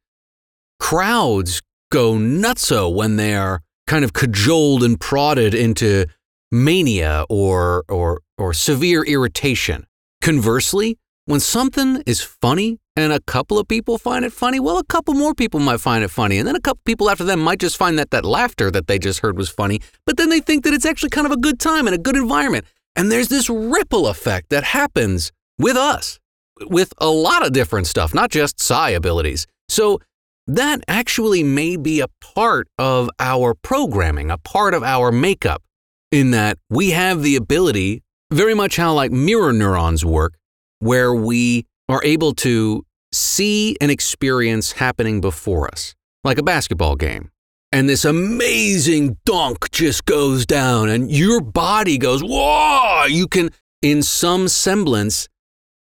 Crowds 0.80 1.62
go 1.90 2.14
nutso 2.14 2.92
when 2.92 3.16
they're 3.16 3.61
kind 3.87 4.04
of 4.04 4.12
cajoled 4.12 4.82
and 4.82 5.00
prodded 5.00 5.54
into 5.54 6.06
mania 6.50 7.25
or, 7.28 7.85
or, 7.88 8.20
or 8.37 8.52
severe 8.52 9.02
irritation. 9.04 9.87
Conversely, 10.20 10.99
when 11.25 11.40
something 11.40 12.02
is 12.06 12.23
funny 12.23 12.78
and 12.97 13.12
a 13.12 13.20
couple 13.20 13.58
of 13.58 13.68
people 13.68 13.99
find 13.99 14.25
it 14.25 14.32
funny, 14.32 14.58
well, 14.58 14.78
a 14.78 14.85
couple 14.85 15.14
more 15.14 15.35
people 15.35 15.61
might 15.61 15.80
find 15.80 16.02
it 16.02 16.08
funny. 16.08 16.38
And 16.38 16.49
then 16.49 16.56
a 16.56 16.61
couple 16.61 16.80
people 16.85 17.11
after 17.11 17.25
them 17.25 17.40
might 17.40 17.61
just 17.61 17.76
find 17.76 17.99
that 17.99 18.11
that 18.11 18.25
laughter 18.25 18.70
that 18.70 18.87
they 18.87 18.99
just 18.99 19.20
heard 19.20 19.37
was 19.37 19.49
funny, 19.49 19.80
but 20.06 20.16
then 20.16 20.30
they 20.30 20.40
think 20.40 20.64
that 20.64 20.73
it's 20.73 20.87
actually 20.87 21.11
kind 21.11 21.26
of 21.26 21.32
a 21.32 21.37
good 21.37 21.61
time 21.61 21.87
and 21.87 21.94
a 21.94 21.99
good 21.99 22.16
environment. 22.16 22.64
And 22.97 23.12
there's 23.12 23.28
this 23.28 23.49
ripple 23.50 24.06
effect 24.06 24.49
that 24.50 24.64
happens 24.64 25.30
with 25.58 25.76
us, 25.76 26.18
with 26.62 26.92
a 26.99 27.08
lot 27.08 27.47
of 27.47 27.52
different 27.52 27.87
stuff, 27.87 28.14
not 28.14 28.30
just 28.30 28.58
psi 28.61 28.90
abilities. 28.90 29.47
So 29.68 30.00
that 30.48 30.80
actually 30.88 31.42
may 31.42 31.76
be 31.76 32.00
a 32.00 32.08
part 32.20 32.68
of 32.78 33.10
our 33.20 33.54
programming, 33.54 34.30
a 34.30 34.38
part 34.38 34.72
of 34.72 34.82
our 34.82 35.12
makeup, 35.12 35.62
in 36.10 36.30
that 36.30 36.58
we 36.70 36.90
have 36.90 37.22
the 37.22 37.36
ability, 37.36 38.02
very 38.32 38.54
much 38.54 38.76
how 38.76 38.94
like 38.94 39.12
mirror 39.12 39.52
neurons 39.52 40.04
work, 40.04 40.34
where 40.78 41.14
we 41.14 41.66
are 41.88 42.02
able 42.02 42.34
to 42.34 42.82
see 43.12 43.76
an 43.80 43.90
experience 43.90 44.72
happening 44.72 45.20
before 45.20 45.68
us, 45.68 45.94
like 46.24 46.38
a 46.38 46.42
basketball 46.42 46.96
game. 46.96 47.30
And 47.70 47.86
this 47.86 48.06
amazing 48.06 49.18
dunk 49.26 49.70
just 49.70 50.06
goes 50.06 50.46
down, 50.46 50.88
and 50.88 51.10
your 51.12 51.42
body 51.42 51.98
goes, 51.98 52.22
Whoa! 52.22 53.04
You 53.04 53.26
can, 53.26 53.50
in 53.82 54.02
some 54.02 54.48
semblance, 54.48 55.28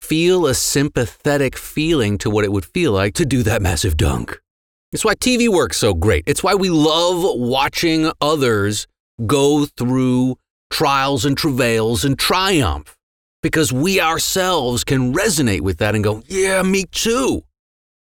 feel 0.00 0.46
a 0.46 0.54
sympathetic 0.54 1.58
feeling 1.58 2.16
to 2.18 2.30
what 2.30 2.46
it 2.46 2.52
would 2.52 2.64
feel 2.64 2.92
like 2.92 3.12
to 3.14 3.26
do 3.26 3.42
that 3.42 3.60
massive 3.60 3.98
dunk. 3.98 4.40
It's 4.97 5.05
why 5.05 5.15
TV 5.15 5.47
works 5.47 5.76
so 5.76 5.93
great. 5.93 6.25
It's 6.26 6.43
why 6.43 6.55
we 6.55 6.71
love 6.71 7.23
watching 7.38 8.11
others 8.19 8.87
go 9.26 9.67
through 9.67 10.37
trials 10.71 11.26
and 11.26 11.37
travails 11.37 12.03
and 12.03 12.19
triumph 12.19 12.97
because 13.43 13.75
we 13.75 14.00
ourselves 14.00 14.85
can 14.85 15.12
resonate 15.12 15.61
with 15.61 15.76
that 15.81 15.95
and 15.95 16.03
go, 16.03 16.23
yeah, 16.29 16.62
me 16.62 16.85
too. 16.85 17.43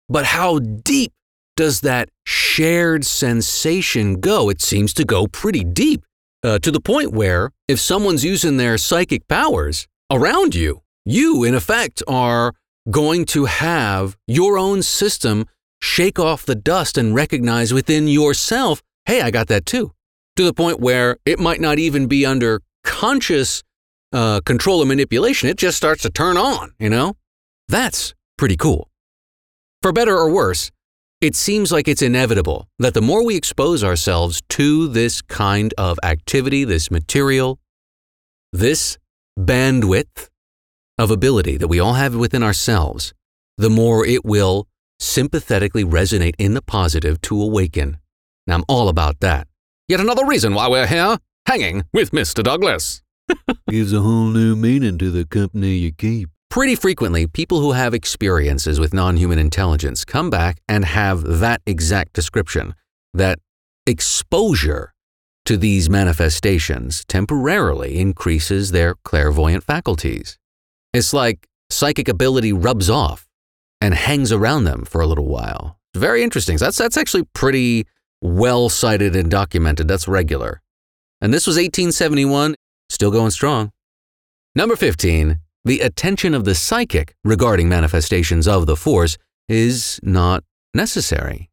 But 0.08 0.28
how 0.28 0.60
deep 0.60 1.12
does 1.58 1.82
that 1.82 2.08
shared 2.26 3.06
sensation 3.06 4.22
go? 4.22 4.50
It 4.50 4.62
seems 4.62 4.94
to 4.94 5.04
go 5.04 5.28
pretty 5.28 5.66
deep 5.66 6.06
uh, 6.42 6.58
to 6.60 6.72
the 6.72 6.80
point 6.80 7.12
where 7.12 7.52
if 7.68 7.82
someone's 7.82 8.24
using 8.24 8.56
their 8.56 8.78
psychic 8.78 9.28
powers 9.28 9.90
around 10.10 10.56
you, 10.56 10.84
you, 11.04 11.44
in 11.44 11.54
effect, 11.54 12.02
are 12.08 12.54
going 12.90 13.26
to 13.26 13.44
have 13.44 14.16
your 14.26 14.58
own 14.58 14.82
system 14.82 15.46
shake 15.82 16.20
off 16.20 16.46
the 16.46 16.56
dust 16.56 16.98
and 16.98 17.16
recognize 17.16 17.74
within 17.74 18.08
yourself, 18.08 18.82
hey, 19.06 19.22
I 19.22 19.32
got 19.32 19.48
that 19.48 19.66
too. 19.66 19.92
To 20.36 20.44
the 20.44 20.54
point 20.54 20.80
where 20.80 21.18
it 21.26 21.40
might 21.40 21.62
not 21.62 21.80
even 21.80 22.08
be 22.08 22.26
under 22.26 22.62
conscious 22.84 23.64
uh, 24.14 24.42
control 24.42 24.82
or 24.82 24.86
manipulation, 24.86 25.50
it 25.50 25.58
just 25.58 25.78
starts 25.78 26.02
to 26.04 26.10
turn 26.10 26.38
on, 26.38 26.74
you 26.80 26.90
know? 26.90 27.16
That's 27.68 28.14
pretty 28.38 28.56
cool. 28.56 28.90
For 29.82 29.92
better 29.92 30.18
or 30.18 30.30
worse, 30.30 30.72
it 31.20 31.36
seems 31.36 31.72
like 31.72 31.88
it's 31.88 32.02
inevitable 32.02 32.68
that 32.78 32.94
the 32.94 33.02
more 33.02 33.26
we 33.26 33.36
expose 33.36 33.84
ourselves 33.84 34.42
to 34.50 34.88
this 34.88 35.22
kind 35.22 35.74
of 35.78 35.98
activity, 36.04 36.64
this 36.64 36.92
material, 36.92 37.60
this 38.54 38.98
bandwidth 39.38 40.30
of 40.98 41.12
ability 41.12 41.58
that 41.58 41.68
we 41.68 41.80
all 41.80 41.94
have 41.94 42.16
within 42.16 42.44
ourselves, 42.44 43.14
the 43.58 43.70
more 43.70 44.06
it 44.06 44.26
will 44.26 44.68
sympathetically 45.00 45.84
resonate 45.84 46.36
in 46.38 46.54
the 46.54 46.62
positive 46.62 47.22
to 47.22 47.42
awaken. 47.42 47.98
Now, 48.46 48.56
I'm 48.56 48.64
all 48.68 48.90
about 48.90 49.20
that. 49.20 49.48
Yet 49.88 50.00
another 50.00 50.26
reason 50.26 50.54
why 50.54 50.68
we're 50.68 50.88
here, 50.88 51.18
hanging 51.46 51.84
with 51.94 52.12
Mr. 52.12 52.44
Douglas. 52.44 53.02
Gives 53.70 53.94
a 53.94 54.02
whole 54.02 54.28
new 54.28 54.56
meaning 54.56 54.98
to 54.98 55.12
the 55.12 55.26
company 55.26 55.76
you 55.76 55.92
keep. 55.92 56.30
Pretty 56.50 56.76
frequently, 56.76 57.28
people 57.28 57.60
who 57.60 57.74
have 57.74 57.94
experiences 57.94 58.80
with 58.80 58.94
non 58.94 59.18
human 59.18 59.38
intelligence 59.38 60.06
come 60.06 60.30
back 60.30 60.62
and 60.68 60.86
have 60.86 61.24
that 61.24 61.62
exact 61.66 62.14
description 62.14 62.74
that 63.14 63.40
exposure 63.86 64.94
to 65.46 65.58
these 65.58 65.90
manifestations 65.90 67.04
temporarily 67.06 68.00
increases 68.00 68.72
their 68.72 68.96
clairvoyant 69.04 69.64
faculties. 69.64 70.38
It's 70.94 71.14
like 71.14 71.48
psychic 71.70 72.08
ability 72.08 72.54
rubs 72.54 72.90
off 72.90 73.27
and 73.82 73.94
hangs 73.94 74.32
around 74.32 74.64
them 74.64 74.86
for 74.86 75.02
a 75.02 75.08
little 75.08 75.28
while. 75.28 75.78
Very 75.96 76.24
interesting. 76.24 76.58
That's, 76.58 76.78
that's 76.78 76.98
actually 76.98 77.24
pretty 77.34 77.86
well 78.22 78.70
cited 78.70 79.16
and 79.16 79.30
documented. 79.30 79.88
That's 79.88 80.08
regular. 80.08 80.62
And 81.22 81.34
this 81.34 81.48
was 81.48 81.56
1871, 81.56 82.56
still 82.90 83.12
going 83.12 83.32
strong. 83.32 83.72
Number 84.56 84.76
15, 84.76 85.40
the 85.66 85.80
attention 85.82 86.34
of 86.34 86.46
the 86.46 86.56
psychic 86.56 87.16
regarding 87.24 87.68
manifestations 87.70 88.48
of 88.48 88.66
the 88.66 88.76
force 88.76 89.18
is 89.50 90.00
not 90.04 90.44
necessary. 90.74 91.50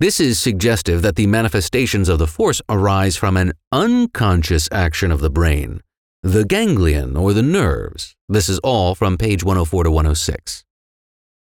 This 0.00 0.18
is 0.18 0.38
suggestive 0.38 1.02
that 1.02 1.16
the 1.16 1.26
manifestations 1.26 2.08
of 2.08 2.18
the 2.18 2.26
force 2.26 2.60
arise 2.68 3.16
from 3.16 3.36
an 3.36 3.52
unconscious 3.70 4.68
action 4.72 5.12
of 5.12 5.20
the 5.20 5.30
brain, 5.30 5.80
the 6.22 6.44
ganglion 6.44 7.16
or 7.16 7.32
the 7.32 7.42
nerves. 7.42 8.16
This 8.28 8.48
is 8.48 8.58
all 8.60 8.94
from 8.94 9.16
page 9.16 9.44
104 9.44 9.84
to 9.84 9.90
106. 9.90 10.64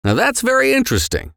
Now 0.05 0.15
that's 0.15 0.41
very 0.41 0.73
interesting. 0.73 1.33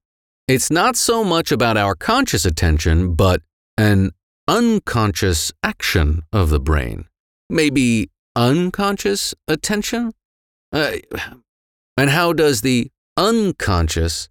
It's 0.47 0.71
not 0.71 0.95
so 0.95 1.23
much 1.23 1.51
about 1.51 1.77
our 1.77 1.95
conscious 1.95 2.45
attention, 2.45 3.15
but 3.15 3.41
an 3.77 4.11
unconscious 4.47 5.51
action 5.63 6.23
of 6.31 6.49
the 6.49 6.59
brain. 6.59 7.05
Maybe 7.49 8.09
unconscious 8.35 9.33
attention? 9.47 10.11
Uh, 10.71 10.93
and 11.97 12.09
how 12.09 12.33
does 12.33 12.61
the 12.61 12.91
unconscious 13.15 14.29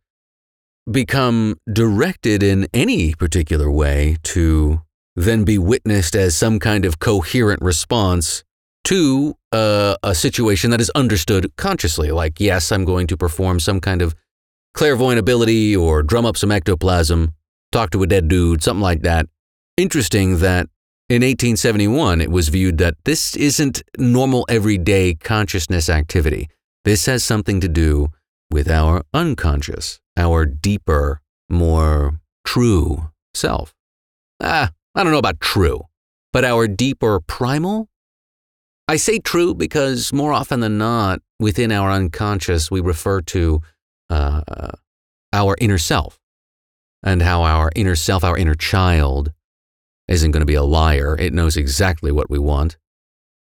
become 0.90 1.56
directed 1.72 2.42
in 2.42 2.66
any 2.74 3.14
particular 3.14 3.70
way 3.70 4.16
to 4.22 4.82
then 5.14 5.44
be 5.44 5.58
witnessed 5.58 6.16
as 6.16 6.36
some 6.36 6.58
kind 6.58 6.84
of 6.84 6.98
coherent 6.98 7.62
response 7.62 8.42
to 8.84 9.34
uh, 9.52 9.96
a 10.02 10.14
situation 10.14 10.70
that 10.70 10.80
is 10.80 10.90
understood 10.90 11.54
consciously. 11.56 12.10
Like, 12.10 12.40
yes, 12.40 12.72
I'm 12.72 12.84
going 12.84 13.06
to 13.08 13.16
perform 13.16 13.60
some 13.60 13.80
kind 13.80 14.02
of 14.02 14.14
clairvoyant 14.74 15.18
ability 15.18 15.76
or 15.76 16.02
drum 16.02 16.26
up 16.26 16.36
some 16.36 16.50
ectoplasm, 16.50 17.32
talk 17.70 17.90
to 17.90 18.02
a 18.02 18.06
dead 18.06 18.28
dude, 18.28 18.62
something 18.62 18.82
like 18.82 19.02
that. 19.02 19.26
Interesting 19.76 20.38
that 20.38 20.68
in 21.08 21.22
1871 21.22 22.20
it 22.20 22.30
was 22.30 22.48
viewed 22.48 22.78
that 22.78 22.94
this 23.04 23.36
isn't 23.36 23.82
normal 23.98 24.46
everyday 24.48 25.14
consciousness 25.14 25.88
activity. 25.88 26.48
This 26.84 27.06
has 27.06 27.22
something 27.22 27.60
to 27.60 27.68
do 27.68 28.08
with 28.50 28.68
our 28.68 29.02
unconscious, 29.14 30.00
our 30.16 30.44
deeper, 30.44 31.20
more 31.48 32.20
true 32.44 33.10
self. 33.34 33.74
Ah, 34.40 34.70
I 34.94 35.02
don't 35.02 35.12
know 35.12 35.18
about 35.18 35.40
true, 35.40 35.82
but 36.32 36.44
our 36.44 36.66
deeper 36.66 37.20
primal? 37.20 37.88
I 38.92 38.96
say 38.96 39.20
true 39.20 39.54
because 39.54 40.12
more 40.12 40.34
often 40.34 40.61
than 40.61 40.76
not, 40.76 41.22
within 41.40 41.72
our 41.72 41.90
unconscious, 41.90 42.70
we 42.70 42.82
refer 42.82 43.22
to 43.22 43.62
uh, 44.11 44.42
our 45.32 45.56
inner 45.58 45.78
self 45.78 46.20
and 47.02 47.22
how 47.22 47.40
our 47.40 47.72
inner 47.75 47.96
self, 47.96 48.22
our 48.22 48.37
inner 48.37 48.54
child, 48.54 49.32
isn't 50.08 50.32
going 50.32 50.42
to 50.42 50.46
be 50.46 50.56
a 50.56 50.62
liar. 50.62 51.16
It 51.18 51.32
knows 51.32 51.56
exactly 51.56 52.12
what 52.12 52.28
we 52.28 52.38
want. 52.38 52.76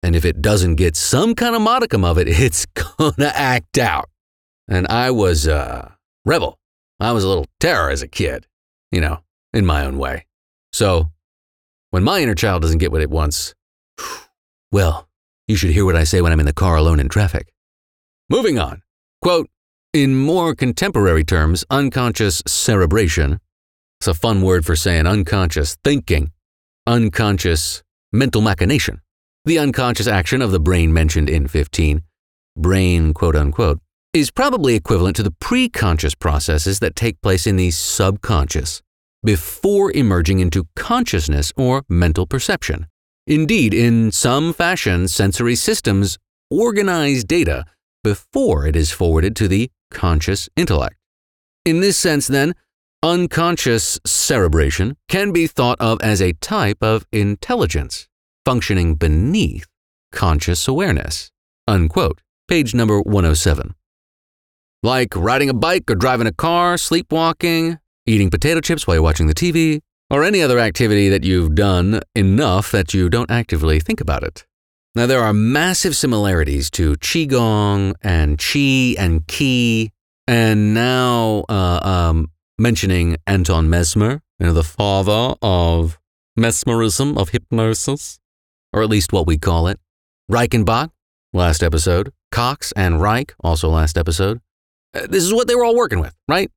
And 0.03 0.17
if 0.17 0.25
it 0.25 0.41
doesn't 0.41 0.77
get 0.77 0.97
some 0.97 1.35
kind 1.35 1.55
of 1.55 1.61
modicum 1.61 2.07
of 2.07 2.17
it, 2.17 2.27
it's 2.31 2.65
going 2.65 3.17
to 3.19 3.37
act 3.37 3.77
out. 3.77 4.09
And 4.67 4.87
I 4.87 5.11
was 5.11 5.47
a 5.47 5.99
rebel. 6.25 6.59
I 6.99 7.13
was 7.13 7.23
a 7.23 7.29
little 7.29 7.49
terror 7.61 7.91
as 7.91 8.01
a 8.01 8.09
kid, 8.09 8.47
you 8.91 9.03
know, 9.03 9.21
in 9.53 9.67
my 9.67 9.85
own 9.85 9.99
way. 9.99 10.25
So 10.73 11.11
when 11.91 12.03
my 12.03 12.23
inner 12.23 12.35
child 12.35 12.63
doesn't 12.63 12.79
get 12.79 12.93
what 12.93 13.03
it 13.03 13.11
wants, 13.11 13.55
well, 14.73 15.07
you 15.47 15.57
should 15.57 15.71
hear 15.71 15.85
what 15.85 15.97
I 15.97 16.05
say 16.05 16.21
when 16.21 16.33
I'm 16.33 16.41
in 16.41 16.47
the 16.47 16.53
car 16.53 16.77
alone 16.77 17.01
in 17.01 17.09
traffic. 17.09 17.53
Moving 18.31 18.59
on. 18.59 18.83
Quote, 19.21 19.49
in 19.93 20.17
more 20.17 20.55
contemporary 20.55 21.25
terms, 21.25 21.65
unconscious 21.71 22.43
cerebration, 22.47 23.41
it's 24.01 24.09
a 24.09 24.15
fun 24.15 24.43
word 24.43 24.67
for 24.67 24.75
saying 24.75 25.07
unconscious 25.07 25.77
thinking, 25.85 26.33
unconscious 26.87 27.83
mental 28.13 28.43
machination, 28.43 29.01
the 29.45 29.59
unconscious 29.59 30.07
action 30.07 30.43
of 30.43 30.51
the 30.51 30.61
brain 30.61 30.93
mentioned 30.93 31.29
in 31.29 31.47
15, 31.47 32.03
brain 32.57 33.15
quote 33.15 33.37
unquote, 33.37 33.81
is 34.13 34.31
probably 34.31 34.75
equivalent 34.75 35.17
to 35.17 35.23
the 35.23 35.31
preconscious 35.31 36.19
processes 36.19 36.79
that 36.81 36.97
take 36.97 37.21
place 37.21 37.47
in 37.47 37.57
the 37.57 37.71
subconscious 37.71 38.83
before 39.25 39.91
emerging 39.93 40.39
into 40.39 40.67
consciousness 40.77 41.53
or 41.57 41.85
mental 41.89 42.27
perception. 42.27 42.87
Indeed, 43.27 43.73
in 43.73 44.13
some 44.13 44.53
fashion, 44.53 45.09
sensory 45.09 45.55
systems 45.57 46.19
organize 46.51 47.25
data 47.25 47.65
before 48.03 48.67
it 48.67 48.77
is 48.77 48.91
forwarded 48.91 49.35
to 49.37 49.49
the 49.49 49.71
conscious 49.91 50.49
intellect. 50.57 50.97
In 51.65 51.81
this 51.81 51.97
sense, 51.97 52.27
then, 52.27 52.55
unconscious 53.03 53.99
cerebration 54.05 54.97
can 55.09 55.33
be 55.33 55.47
thought 55.47 55.81
of 55.81 56.01
as 56.03 56.21
a 56.21 56.35
type 56.35 56.83
of 56.83 57.07
intelligence 57.13 58.09
functioning 58.45 58.95
beneath 58.95 59.67
conscious 60.13 60.69
awareness. 60.69 61.31
Unquote. 61.67 62.21
Page 62.47 62.75
number 62.75 63.01
107. 63.01 63.75
Like 64.83 65.17
riding 65.17 65.49
a 65.49 65.55
bike 65.55 65.91
or 65.91 65.95
driving 65.95 66.27
a 66.27 66.33
car, 66.33 66.77
sleepwalking, 66.77 67.79
eating 68.05 68.29
potato 68.29 68.61
chips 68.61 68.87
while 68.87 68.97
you're 68.97 69.03
watching 69.03 69.29
the 69.29 69.35
TV, 69.35 69.81
or 70.15 70.23
any 70.23 70.41
other 70.41 70.61
activity 70.61 71.09
that 71.09 71.25
you've 71.25 71.57
done 71.57 72.01
enough 72.15 72.71
that 72.71 72.95
you 72.95 73.09
don't 73.09 73.33
actively 73.33 73.81
think 73.81 74.01
about 74.01 74.23
it. 74.23 74.47
Now, 74.95 75.07
there 75.07 75.21
are 75.21 75.33
massive 75.33 75.97
similarities 75.97 76.71
to 76.71 76.95
Qigong 76.95 77.95
and 78.01 78.39
Qi 78.39 78.95
and 78.97 79.27
Qi, 79.27 79.91
and 80.29 80.73
now 80.73 81.45
uh, 81.49 81.81
um, 81.83 82.31
mentioning 82.61 83.17
Anton 83.27 83.69
Mesmer, 83.69 84.23
you 84.39 84.47
know, 84.47 84.53
the 84.53 84.63
father 84.63 85.35
of 85.43 85.99
mesmerism, 86.37 87.19
of 87.19 87.31
hypnosis, 87.31 88.21
or 88.73 88.85
at 88.85 88.89
least 88.89 89.13
what 89.13 89.27
we 89.27 89.37
call 89.37 89.67
it. 89.67 89.81
Reichenbach, 90.31 90.91
last 91.33 91.61
episode. 91.61 92.13
Cox 92.31 92.73
and 92.77 93.01
Reich, 93.01 93.35
also 93.43 93.69
last 93.69 93.99
episode. 93.99 94.41
Uh, 94.95 95.09
this 95.09 95.25
is 95.25 95.35
what 95.35 95.49
they 95.49 95.57
were 95.57 95.65
all 95.65 95.75
working 95.75 95.99
with, 95.99 96.15
right? 96.29 96.53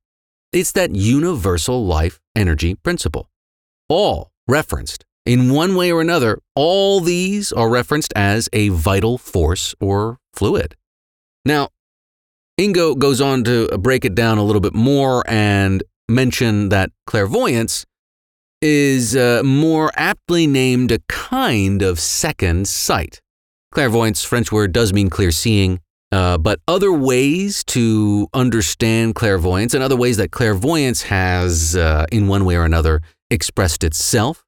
It's 0.52 0.70
that 0.72 0.94
universal 0.94 1.84
life 1.84 2.20
energy 2.36 2.76
principle. 2.76 3.28
All 3.88 4.30
referenced 4.46 5.04
in 5.24 5.52
one 5.52 5.74
way 5.74 5.92
or 5.92 6.00
another, 6.00 6.38
all 6.54 7.00
these 7.00 7.52
are 7.52 7.68
referenced 7.68 8.12
as 8.16 8.48
a 8.52 8.70
vital 8.70 9.18
force 9.18 9.74
or 9.80 10.18
fluid. 10.32 10.74
Now, 11.44 11.68
Ingo 12.58 12.98
goes 12.98 13.20
on 13.20 13.44
to 13.44 13.68
break 13.78 14.04
it 14.04 14.14
down 14.14 14.38
a 14.38 14.42
little 14.42 14.60
bit 14.60 14.74
more 14.74 15.22
and 15.28 15.82
mention 16.08 16.70
that 16.70 16.90
clairvoyance 17.06 17.84
is 18.60 19.14
uh, 19.14 19.42
more 19.44 19.92
aptly 19.94 20.46
named 20.46 20.90
a 20.90 20.98
kind 21.08 21.82
of 21.82 22.00
second 22.00 22.66
sight. 22.66 23.20
Clairvoyance, 23.70 24.24
French 24.24 24.50
word, 24.50 24.72
does 24.72 24.92
mean 24.92 25.10
clear 25.10 25.30
seeing, 25.30 25.80
uh, 26.10 26.38
but 26.38 26.58
other 26.66 26.90
ways 26.90 27.62
to 27.64 28.26
understand 28.32 29.14
clairvoyance 29.14 29.74
and 29.74 29.84
other 29.84 29.96
ways 29.96 30.16
that 30.16 30.30
clairvoyance 30.30 31.02
has, 31.02 31.76
uh, 31.76 32.06
in 32.10 32.26
one 32.26 32.44
way 32.44 32.56
or 32.56 32.64
another, 32.64 33.02
expressed 33.30 33.84
itself, 33.84 34.44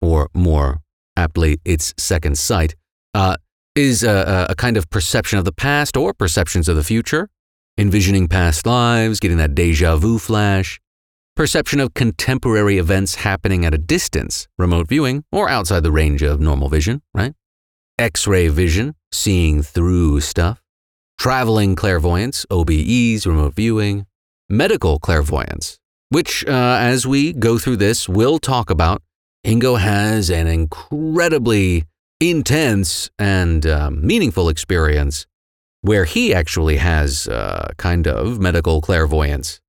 or 0.00 0.28
more 0.34 0.80
aptly, 1.16 1.58
its 1.64 1.94
second 1.98 2.38
sight, 2.38 2.74
uh, 3.14 3.36
is 3.74 4.02
a, 4.02 4.46
a 4.48 4.54
kind 4.54 4.76
of 4.76 4.88
perception 4.90 5.38
of 5.38 5.44
the 5.44 5.52
past 5.52 5.96
or 5.96 6.12
perceptions 6.12 6.68
of 6.68 6.76
the 6.76 6.84
future, 6.84 7.28
envisioning 7.78 8.28
past 8.28 8.66
lives, 8.66 9.20
getting 9.20 9.38
that 9.38 9.54
deja 9.54 9.96
vu 9.96 10.18
flash, 10.18 10.80
perception 11.36 11.80
of 11.80 11.94
contemporary 11.94 12.78
events 12.78 13.16
happening 13.16 13.64
at 13.64 13.74
a 13.74 13.78
distance, 13.78 14.46
remote 14.58 14.88
viewing, 14.88 15.24
or 15.32 15.48
outside 15.48 15.82
the 15.82 15.92
range 15.92 16.22
of 16.22 16.40
normal 16.40 16.68
vision, 16.68 17.02
right? 17.14 17.32
X 17.98 18.26
ray 18.26 18.48
vision, 18.48 18.94
seeing 19.12 19.62
through 19.62 20.20
stuff, 20.20 20.62
traveling 21.18 21.76
clairvoyance, 21.76 22.46
OBEs, 22.50 23.26
remote 23.26 23.54
viewing, 23.54 24.06
medical 24.48 24.98
clairvoyance, 24.98 25.79
which, 26.10 26.44
uh, 26.46 26.78
as 26.80 27.06
we 27.06 27.32
go 27.32 27.58
through 27.58 27.76
this, 27.76 28.08
we'll 28.08 28.38
talk 28.38 28.70
about. 28.70 29.02
Ingo 29.46 29.78
has 29.80 30.28
an 30.30 30.46
incredibly 30.46 31.86
intense 32.20 33.10
and 33.18 33.64
uh, 33.64 33.90
meaningful 33.90 34.48
experience 34.50 35.26
where 35.80 36.04
he 36.04 36.34
actually 36.34 36.76
has 36.76 37.26
uh, 37.26 37.72
kind 37.78 38.06
of 38.06 38.38
medical 38.38 38.80
clairvoyance. 38.82 39.60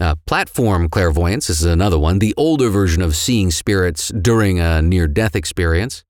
Uh, 0.00 0.16
platform 0.26 0.88
clairvoyance 0.88 1.48
is 1.48 1.62
another 1.62 1.98
one, 1.98 2.18
the 2.18 2.34
older 2.36 2.68
version 2.68 3.00
of 3.00 3.14
seeing 3.14 3.52
spirits 3.52 4.08
during 4.08 4.58
a 4.58 4.82
near 4.82 5.06
death 5.06 5.36
experience, 5.36 6.02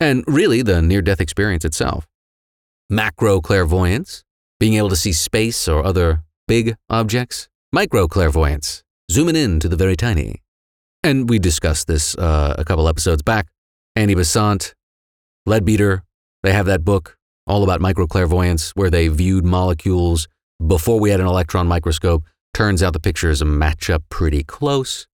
and 0.00 0.24
really 0.26 0.62
the 0.62 0.80
near 0.80 1.02
death 1.02 1.20
experience 1.20 1.64
itself. 1.64 2.06
Macro 2.88 3.40
clairvoyance, 3.42 4.24
being 4.58 4.74
able 4.74 4.88
to 4.88 4.96
see 4.96 5.12
space 5.12 5.68
or 5.68 5.84
other 5.84 6.22
big 6.48 6.76
objects. 6.88 7.48
Micro 7.72 8.08
clairvoyance, 8.08 8.82
zooming 9.10 9.36
in 9.36 9.60
to 9.60 9.68
the 9.68 9.76
very 9.76 9.96
tiny. 9.96 10.42
And 11.02 11.28
we 11.28 11.38
discussed 11.38 11.86
this 11.86 12.16
uh, 12.16 12.54
a 12.58 12.64
couple 12.64 12.88
episodes 12.88 13.22
back. 13.22 13.48
Annie 13.94 14.14
Besant, 14.14 14.74
Leadbeater, 15.46 16.02
they 16.42 16.52
have 16.52 16.66
that 16.66 16.84
book 16.84 17.16
all 17.46 17.62
about 17.62 17.80
microclairvoyance 17.80 18.72
where 18.74 18.90
they 18.90 19.08
viewed 19.08 19.44
molecules 19.44 20.28
before 20.64 20.98
we 20.98 21.10
had 21.10 21.20
an 21.20 21.26
electron 21.26 21.66
microscope. 21.66 22.24
Turns 22.52 22.82
out 22.82 22.92
the 22.92 23.00
pictures 23.00 23.44
match 23.44 23.90
up 23.90 24.02
pretty 24.08 24.42
close. 24.42 25.06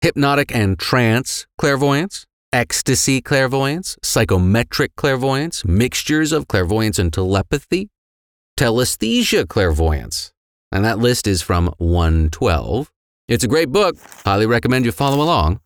Hypnotic 0.00 0.54
and 0.54 0.78
trance 0.78 1.46
clairvoyance, 1.58 2.26
ecstasy 2.52 3.20
clairvoyance, 3.20 3.96
psychometric 4.02 4.96
clairvoyance, 4.96 5.64
mixtures 5.64 6.32
of 6.32 6.48
clairvoyance 6.48 6.98
and 6.98 7.12
telepathy, 7.12 7.90
telesthesia 8.58 9.46
clairvoyance. 9.46 10.32
And 10.70 10.84
that 10.84 10.98
list 10.98 11.26
is 11.26 11.42
from 11.42 11.72
112. 11.78 12.90
It's 13.28 13.44
a 13.44 13.48
great 13.48 13.70
book. 13.70 13.96
Highly 14.24 14.46
recommend 14.46 14.84
you 14.84 14.92
follow 14.92 15.22
along. 15.22 15.60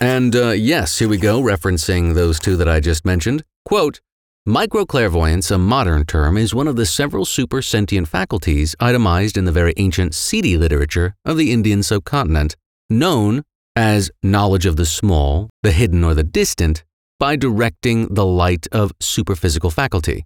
And 0.00 0.34
uh, 0.36 0.50
yes, 0.50 0.98
here 0.98 1.08
we 1.08 1.18
go, 1.18 1.42
referencing 1.42 2.14
those 2.14 2.38
two 2.38 2.56
that 2.56 2.68
I 2.68 2.80
just 2.80 3.04
mentioned. 3.04 3.42
Quote, 3.64 4.00
Microclairvoyance, 4.46 5.50
a 5.50 5.58
modern 5.58 6.04
term, 6.04 6.36
is 6.36 6.54
one 6.54 6.68
of 6.68 6.76
the 6.76 6.86
several 6.86 7.24
super 7.24 7.60
sentient 7.60 8.06
faculties 8.06 8.76
itemized 8.78 9.36
in 9.36 9.44
the 9.44 9.52
very 9.52 9.74
ancient 9.76 10.12
Siddhi 10.12 10.56
literature 10.56 11.16
of 11.24 11.36
the 11.36 11.50
Indian 11.52 11.82
subcontinent, 11.82 12.54
known 12.88 13.42
as 13.74 14.10
knowledge 14.22 14.64
of 14.64 14.76
the 14.76 14.86
small, 14.86 15.50
the 15.62 15.72
hidden, 15.72 16.04
or 16.04 16.14
the 16.14 16.22
distant 16.22 16.84
by 17.18 17.34
directing 17.34 18.14
the 18.14 18.24
light 18.24 18.68
of 18.70 18.92
superphysical 19.00 19.72
faculty. 19.72 20.24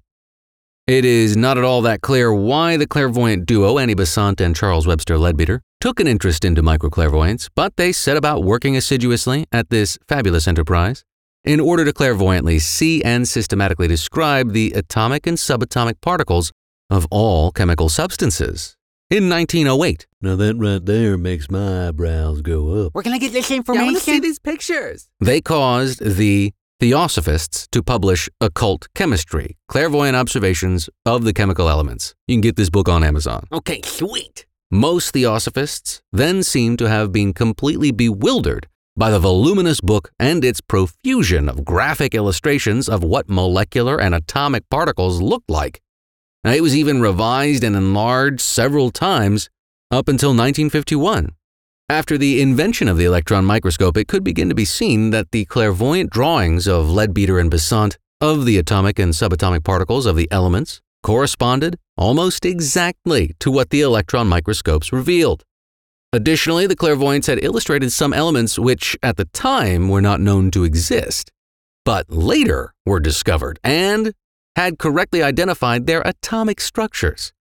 It 0.91 1.05
is 1.05 1.37
not 1.37 1.57
at 1.57 1.63
all 1.63 1.83
that 1.83 2.01
clear 2.01 2.35
why 2.35 2.77
the 2.77 2.85
clairvoyant 2.85 3.47
duo, 3.47 3.79
Annie 3.79 3.95
Besant 3.95 4.41
and 4.41 4.57
Charles 4.57 4.89
Webster 4.89 5.17
Leadbeater, 5.19 5.63
took 5.81 6.01
an 6.01 6.09
interest 6.09 6.45
into 6.45 6.65
microclairvoyance, 6.65 7.49
but 7.55 7.77
they 7.77 7.93
set 7.93 8.17
about 8.17 8.43
working 8.43 8.77
assiduously 8.77 9.47
at 9.53 9.71
this 9.71 9.99
fabulous 10.09 10.49
enterprise 10.49 11.05
in 11.45 11.61
order 11.61 11.85
to 11.85 11.93
clairvoyantly 11.93 12.59
see 12.59 13.05
and 13.05 13.29
systematically 13.29 13.87
describe 13.87 14.51
the 14.51 14.73
atomic 14.73 15.29
and 15.29 15.39
subatomic 15.39 16.01
particles 16.01 16.51
of 16.91 17.07
all 17.13 17.53
chemical 17.53 17.89
substances. 17.89 18.77
In 19.11 19.29
1908, 19.29 20.09
Now 20.21 20.35
that 20.35 20.57
right 20.57 20.85
there 20.85 21.17
makes 21.17 21.49
my 21.49 21.87
eyebrows 21.87 22.43
go 22.43 22.87
up. 22.87 22.97
Where 22.97 23.05
can 23.05 23.13
I 23.13 23.19
get 23.19 23.33
this 23.33 23.53
information? 23.53 23.83
I 23.83 23.93
want 23.93 23.99
to 23.99 24.03
see 24.03 24.19
these 24.19 24.41
pictures. 24.41 25.09
they 25.21 25.41
caused 25.41 26.05
the 26.05 26.53
Theosophists 26.81 27.69
to 27.73 27.83
publish 27.83 28.31
Occult 28.41 28.89
Chemistry, 28.95 29.59
Clairvoyant 29.69 30.17
Observations 30.17 30.89
of 31.05 31.25
the 31.25 31.35
Chemical 31.35 31.69
Elements. 31.69 32.15
You 32.27 32.37
can 32.37 32.41
get 32.41 32.57
this 32.57 32.71
book 32.71 32.89
on 32.89 33.05
Amazon. 33.05 33.47
Okay, 33.53 33.83
sweet. 33.85 34.47
Most 34.71 35.11
Theosophists 35.11 36.01
then 36.11 36.43
seem 36.43 36.79
to 36.79 36.89
have 36.89 37.13
been 37.13 37.35
completely 37.35 37.91
bewildered 37.91 38.67
by 38.97 39.11
the 39.11 39.19
voluminous 39.19 39.83
book 39.83 40.11
and 40.19 40.43
its 40.43 40.63
profusion 40.63 41.51
of 41.51 41.67
graphic 41.67 42.15
illustrations 42.15 42.89
of 42.89 43.05
what 43.05 43.29
molecular 43.29 44.01
and 44.01 44.15
atomic 44.15 44.67
particles 44.71 45.21
looked 45.21 45.51
like. 45.51 45.83
Now, 46.45 46.53
it 46.53 46.63
was 46.63 46.75
even 46.75 47.03
revised 47.03 47.63
and 47.63 47.77
enlarged 47.77 48.41
several 48.41 48.91
times 48.91 49.51
up 49.91 50.09
until 50.09 50.31
1951. 50.31 51.33
After 51.91 52.17
the 52.17 52.41
invention 52.41 52.87
of 52.87 52.99
the 52.99 53.05
electron 53.05 53.45
microscope, 53.45 53.97
it 53.97 54.07
could 54.07 54.23
begin 54.23 54.49
to 54.49 54.55
be 54.55 54.65
seen 54.65 55.11
that 55.11 55.33
the 55.33 55.45
clairvoyant 55.47 56.11
drawings 56.11 56.69
of 56.69 56.89
Leadbeater 56.89 57.41
and 57.41 57.51
Besant 57.51 57.99
of 58.21 58.45
the 58.45 58.59
atomic 58.59 59.01
and 59.01 59.13
subatomic 59.13 59.65
particles 59.65 60.07
of 60.07 60.15
the 60.15 60.29
elements 60.31 60.81
corresponded 61.03 61.77
almost 61.97 62.45
exactly 62.45 63.35
to 63.41 63.51
what 63.51 63.71
the 63.71 63.81
electron 63.81 64.29
microscopes 64.29 64.93
revealed. 64.93 65.43
Additionally, 66.13 66.69
the 66.69 66.77
clairvoyants 66.77 67.27
had 67.27 67.43
illustrated 67.43 67.91
some 67.91 68.13
elements 68.13 68.57
which, 68.57 68.97
at 69.03 69.17
the 69.17 69.25
time, 69.25 69.89
were 69.89 70.01
not 70.01 70.21
known 70.21 70.53
to 70.53 70.63
exist, 70.63 71.33
but 71.85 72.09
later 72.09 72.73
were 72.87 73.01
discovered 73.01 73.59
and 73.65 74.13
had 74.55 74.79
correctly 74.79 75.25
identified 75.25 75.89
their 75.89 76.03
atomic 76.03 76.61
structures. 76.61 77.33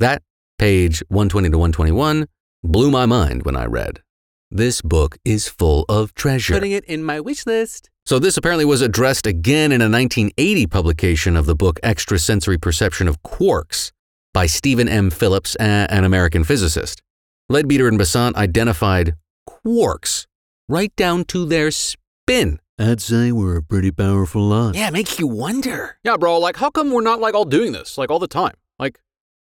That, 0.00 0.24
page 0.58 1.04
120 1.08 1.50
to 1.50 1.58
121, 1.58 2.26
blew 2.62 2.90
my 2.90 3.06
mind 3.06 3.44
when 3.44 3.56
I 3.56 3.64
read. 3.66 4.02
This 4.50 4.80
book 4.80 5.18
is 5.24 5.48
full 5.48 5.84
of 5.88 6.14
treasure. 6.14 6.54
Putting 6.54 6.72
it 6.72 6.84
in 6.84 7.02
my 7.02 7.20
wish 7.20 7.46
list. 7.46 7.90
So, 8.04 8.20
this 8.20 8.36
apparently 8.36 8.64
was 8.64 8.82
addressed 8.82 9.26
again 9.26 9.72
in 9.72 9.80
a 9.80 9.90
1980 9.90 10.66
publication 10.68 11.36
of 11.36 11.46
the 11.46 11.56
book 11.56 11.80
Extrasensory 11.82 12.56
Perception 12.56 13.08
of 13.08 13.20
Quarks 13.22 13.90
by 14.32 14.46
Stephen 14.46 14.88
M. 14.88 15.10
Phillips, 15.10 15.56
an 15.56 16.04
American 16.04 16.44
physicist. 16.44 17.02
Leadbeater 17.48 17.88
and 17.88 17.98
Besant 17.98 18.36
identified 18.36 19.14
quarks 19.48 20.26
right 20.68 20.94
down 20.94 21.24
to 21.24 21.46
their 21.46 21.70
spin. 21.70 22.60
I'd 22.78 23.00
say 23.00 23.32
we're 23.32 23.56
a 23.56 23.62
pretty 23.62 23.90
powerful 23.90 24.42
lot. 24.42 24.74
Yeah, 24.74 24.88
it 24.88 24.92
makes 24.92 25.18
you 25.18 25.26
wonder. 25.26 25.98
Yeah, 26.04 26.16
bro, 26.16 26.38
like, 26.38 26.56
how 26.56 26.70
come 26.70 26.90
we're 26.92 27.00
not, 27.00 27.20
like, 27.20 27.34
all 27.34 27.44
doing 27.44 27.72
this, 27.72 27.96
like, 27.96 28.10
all 28.10 28.18
the 28.18 28.28
time? 28.28 28.54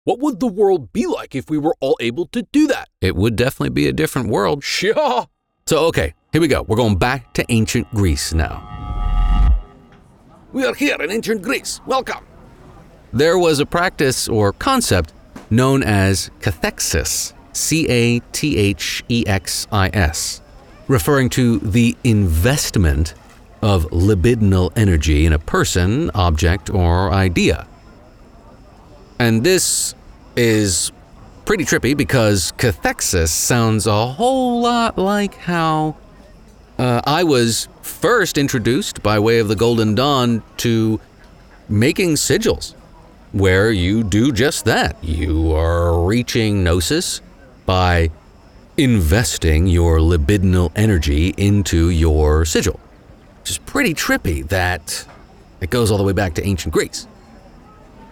What 0.04 0.18
would 0.18 0.38
the 0.38 0.46
world 0.46 0.92
be 0.92 1.06
like 1.06 1.34
if 1.34 1.48
we 1.48 1.56
were 1.56 1.74
all 1.80 1.96
able 1.98 2.26
to 2.26 2.42
do 2.52 2.66
that? 2.66 2.90
It 3.00 3.16
would 3.16 3.36
definitely 3.36 3.70
be 3.70 3.88
a 3.88 3.92
different 3.92 4.28
world. 4.28 4.62
Sure. 4.62 5.28
So, 5.66 5.86
okay, 5.86 6.12
here 6.30 6.42
we 6.42 6.48
go. 6.48 6.60
We're 6.60 6.76
going 6.76 6.98
back 6.98 7.32
to 7.34 7.44
ancient 7.48 7.90
Greece 7.90 8.34
now. 8.34 9.56
We 10.52 10.66
are 10.66 10.74
here 10.74 11.00
in 11.00 11.10
ancient 11.10 11.40
Greece. 11.40 11.80
Welcome. 11.86 12.22
There 13.14 13.38
was 13.38 13.60
a 13.60 13.66
practice 13.66 14.28
or 14.28 14.52
concept 14.52 15.14
known 15.48 15.82
as 15.82 16.30
cathexis, 16.40 17.32
C 17.54 17.88
A 17.88 18.20
T 18.32 18.58
H 18.58 19.02
E 19.08 19.24
X 19.26 19.66
I 19.72 19.88
S, 19.94 20.42
referring 20.86 21.30
to 21.30 21.60
the 21.60 21.96
investment 22.04 23.14
of 23.62 23.84
libidinal 23.86 24.70
energy 24.76 25.24
in 25.24 25.32
a 25.32 25.38
person, 25.38 26.10
object, 26.14 26.68
or 26.68 27.10
idea. 27.10 27.66
And 29.18 29.44
this 29.44 29.94
is 30.36 30.92
pretty 31.44 31.64
trippy 31.64 31.96
because 31.96 32.52
cathexis 32.56 33.28
sounds 33.28 33.86
a 33.86 34.06
whole 34.06 34.60
lot 34.60 34.98
like 34.98 35.34
how 35.34 35.96
uh, 36.78 37.00
I 37.04 37.22
was 37.22 37.68
first 37.82 38.38
introduced 38.38 39.02
by 39.02 39.18
way 39.18 39.38
of 39.38 39.48
the 39.48 39.56
Golden 39.56 39.94
Dawn 39.94 40.42
to 40.58 41.00
making 41.68 42.14
sigils, 42.14 42.74
where 43.32 43.70
you 43.70 44.02
do 44.02 44.32
just 44.32 44.64
that. 44.64 45.02
You 45.02 45.52
are 45.52 46.04
reaching 46.04 46.64
gnosis 46.64 47.20
by 47.66 48.10
investing 48.76 49.66
your 49.66 49.98
libidinal 49.98 50.72
energy 50.74 51.32
into 51.36 51.90
your 51.90 52.44
sigil, 52.44 52.80
which 53.40 53.50
is 53.50 53.58
pretty 53.58 53.94
trippy 53.94 54.46
that 54.48 55.06
it 55.60 55.70
goes 55.70 55.90
all 55.90 55.98
the 55.98 56.04
way 56.04 56.12
back 56.12 56.34
to 56.34 56.44
ancient 56.44 56.74
Greece. 56.74 57.06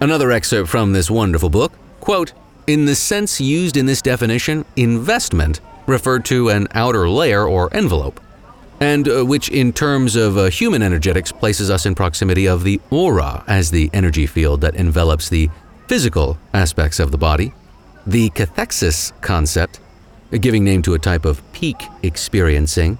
Another 0.03 0.33
excerpt 0.33 0.69
from 0.69 0.93
this 0.93 1.09
wonderful 1.09 1.49
book 1.49 1.73
quote, 2.01 2.33
In 2.67 2.87
the 2.87 2.95
sense 2.97 3.41
used 3.41 3.77
in 3.77 3.87
this 3.87 4.03
definition, 4.03 4.65
investment 4.75 5.61
referred 5.87 6.25
to 6.25 6.49
an 6.49 6.67
outer 6.75 7.09
layer 7.09 7.47
or 7.47 7.73
envelope, 7.73 8.21
and 8.81 9.09
uh, 9.09 9.25
which, 9.25 9.49
in 9.49 9.73
terms 9.73 10.17
of 10.17 10.37
uh, 10.37 10.51
human 10.51 10.83
energetics, 10.83 11.31
places 11.31 11.71
us 11.71 11.87
in 11.87 11.95
proximity 11.95 12.49
of 12.49 12.65
the 12.65 12.81
aura 12.91 13.45
as 13.47 13.71
the 13.71 13.91
energy 13.93 14.27
field 14.27 14.61
that 14.63 14.75
envelops 14.75 15.29
the 15.29 15.49
physical 15.87 16.37
aspects 16.53 16.99
of 16.99 17.13
the 17.13 17.19
body. 17.19 17.55
The 18.05 18.31
cathexis 18.31 19.13
concept, 19.21 19.79
giving 20.33 20.65
name 20.65 20.83
to 20.83 20.95
a 20.95 20.99
type 20.99 21.25
of 21.25 21.41
peak 21.53 21.81
experiencing, 22.03 22.99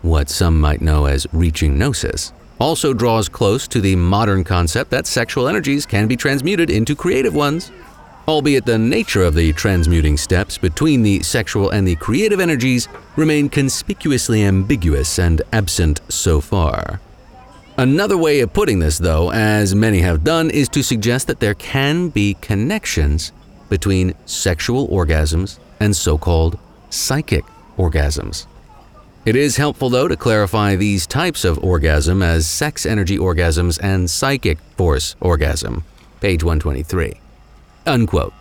what 0.00 0.30
some 0.30 0.58
might 0.58 0.80
know 0.80 1.04
as 1.04 1.26
reaching 1.30 1.76
gnosis, 1.76 2.32
also 2.58 2.92
draws 2.92 3.28
close 3.28 3.68
to 3.68 3.80
the 3.80 3.96
modern 3.96 4.44
concept 4.44 4.90
that 4.90 5.06
sexual 5.06 5.48
energies 5.48 5.86
can 5.86 6.06
be 6.08 6.16
transmuted 6.16 6.70
into 6.70 6.94
creative 6.94 7.34
ones, 7.34 7.70
albeit 8.26 8.66
the 8.66 8.78
nature 8.78 9.22
of 9.22 9.34
the 9.34 9.52
transmuting 9.54 10.16
steps 10.16 10.58
between 10.58 11.02
the 11.02 11.22
sexual 11.22 11.70
and 11.70 11.86
the 11.86 11.96
creative 11.96 12.40
energies 12.40 12.88
remain 13.16 13.48
conspicuously 13.48 14.42
ambiguous 14.42 15.18
and 15.18 15.40
absent 15.52 16.00
so 16.08 16.40
far. 16.40 17.00
Another 17.78 18.18
way 18.18 18.40
of 18.40 18.52
putting 18.52 18.80
this, 18.80 18.98
though, 18.98 19.30
as 19.30 19.74
many 19.74 20.00
have 20.00 20.24
done, 20.24 20.50
is 20.50 20.68
to 20.70 20.82
suggest 20.82 21.28
that 21.28 21.38
there 21.38 21.54
can 21.54 22.08
be 22.08 22.34
connections 22.40 23.32
between 23.68 24.14
sexual 24.26 24.88
orgasms 24.88 25.60
and 25.78 25.94
so 25.94 26.18
called 26.18 26.58
psychic 26.90 27.44
orgasms. 27.76 28.46
It 29.28 29.36
is 29.36 29.58
helpful, 29.58 29.90
though, 29.90 30.08
to 30.08 30.16
clarify 30.16 30.74
these 30.74 31.06
types 31.06 31.44
of 31.44 31.62
orgasm 31.62 32.22
as 32.22 32.48
sex 32.48 32.86
energy 32.86 33.18
orgasms 33.18 33.78
and 33.82 34.08
psychic 34.08 34.58
force 34.78 35.16
orgasm. 35.20 35.84
Page 36.22 36.42
123. 36.42 37.20
Unquote. 37.84 38.32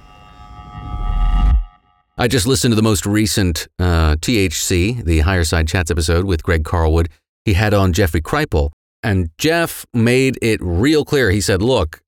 I 2.17 2.29
just 2.29 2.47
listened 2.47 2.71
to 2.71 2.77
the 2.77 2.81
most 2.81 3.05
recent 3.05 3.67
uh, 3.77 4.15
THC, 4.15 5.03
the 5.03 5.19
Higher 5.19 5.43
Side 5.43 5.67
Chats 5.67 5.91
episode 5.91 6.23
with 6.23 6.41
Greg 6.41 6.63
Carlwood. 6.63 7.07
He 7.43 7.55
had 7.55 7.73
on 7.73 7.91
Jeffrey 7.91 8.21
Kripal, 8.21 8.71
and 9.03 9.29
Jeff 9.37 9.85
made 9.93 10.39
it 10.41 10.61
real 10.61 11.03
clear. 11.03 11.31
He 11.31 11.41
said, 11.41 11.61
Look, 11.61 11.99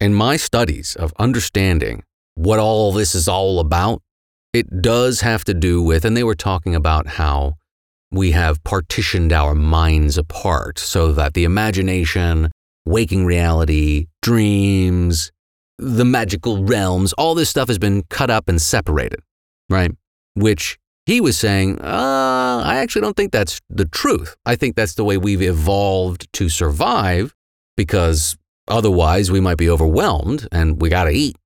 in 0.00 0.14
my 0.14 0.38
studies 0.38 0.96
of 0.96 1.12
understanding 1.18 2.02
what 2.34 2.58
all 2.60 2.92
this 2.92 3.14
is 3.14 3.28
all 3.28 3.60
about, 3.60 4.00
it 4.54 4.80
does 4.80 5.20
have 5.20 5.44
to 5.44 5.52
do 5.52 5.82
with, 5.82 6.06
and 6.06 6.16
they 6.16 6.24
were 6.24 6.34
talking 6.34 6.74
about 6.74 7.06
how 7.06 7.56
we 8.16 8.32
have 8.32 8.62
partitioned 8.64 9.32
our 9.32 9.54
minds 9.54 10.18
apart 10.18 10.78
so 10.78 11.12
that 11.12 11.34
the 11.34 11.44
imagination, 11.44 12.50
waking 12.84 13.24
reality, 13.26 14.06
dreams, 14.22 15.30
the 15.78 16.04
magical 16.04 16.64
realms, 16.64 17.12
all 17.14 17.34
this 17.34 17.50
stuff 17.50 17.68
has 17.68 17.78
been 17.78 18.02
cut 18.04 18.30
up 18.30 18.48
and 18.48 18.60
separated, 18.60 19.20
right? 19.68 19.90
Which 20.34 20.78
he 21.04 21.20
was 21.20 21.38
saying, 21.38 21.80
uh, 21.80 22.62
I 22.64 22.78
actually 22.78 23.02
don't 23.02 23.16
think 23.16 23.32
that's 23.32 23.60
the 23.68 23.84
truth. 23.84 24.36
I 24.44 24.56
think 24.56 24.74
that's 24.74 24.94
the 24.94 25.04
way 25.04 25.16
we've 25.16 25.42
evolved 25.42 26.32
to 26.34 26.48
survive 26.48 27.34
because 27.76 28.36
otherwise 28.66 29.30
we 29.30 29.40
might 29.40 29.58
be 29.58 29.70
overwhelmed 29.70 30.48
and 30.50 30.80
we 30.80 30.88
got 30.88 31.04
to 31.04 31.10
eat. 31.10 31.36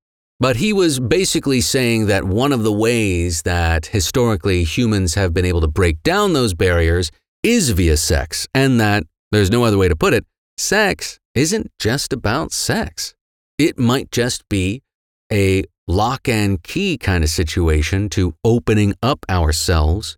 But 0.41 0.57
he 0.57 0.73
was 0.73 0.99
basically 0.99 1.61
saying 1.61 2.07
that 2.07 2.25
one 2.25 2.53
of 2.53 2.63
the 2.63 2.73
ways 2.73 3.43
that 3.43 3.87
historically 3.87 4.65
humans 4.65 5.15
have 5.15 5.35
been 5.35 5.45
able 5.45 5.61
to 5.61 5.69
break 5.69 6.03
down 6.03 6.33
those 6.33 6.55
barriers 6.55 7.11
is 7.43 7.69
via 7.71 7.99
sex, 7.99 8.49
and 8.55 8.81
that 8.81 9.05
there's 9.31 9.51
no 9.51 9.65
other 9.65 9.77
way 9.77 9.89
to 9.89 9.97
put 9.97 10.15
it 10.15 10.25
sex 10.57 11.19
isn't 11.35 11.71
just 11.79 12.13
about 12.13 12.53
sex. 12.53 13.15
It 13.59 13.79
might 13.79 14.11
just 14.11 14.49
be 14.49 14.83
a 15.31 15.65
lock 15.87 16.29
and 16.29 16.63
key 16.63 16.97
kind 16.97 17.23
of 17.23 17.31
situation 17.31 18.09
to 18.11 18.35
opening 18.43 18.95
up 19.03 19.25
ourselves 19.29 20.17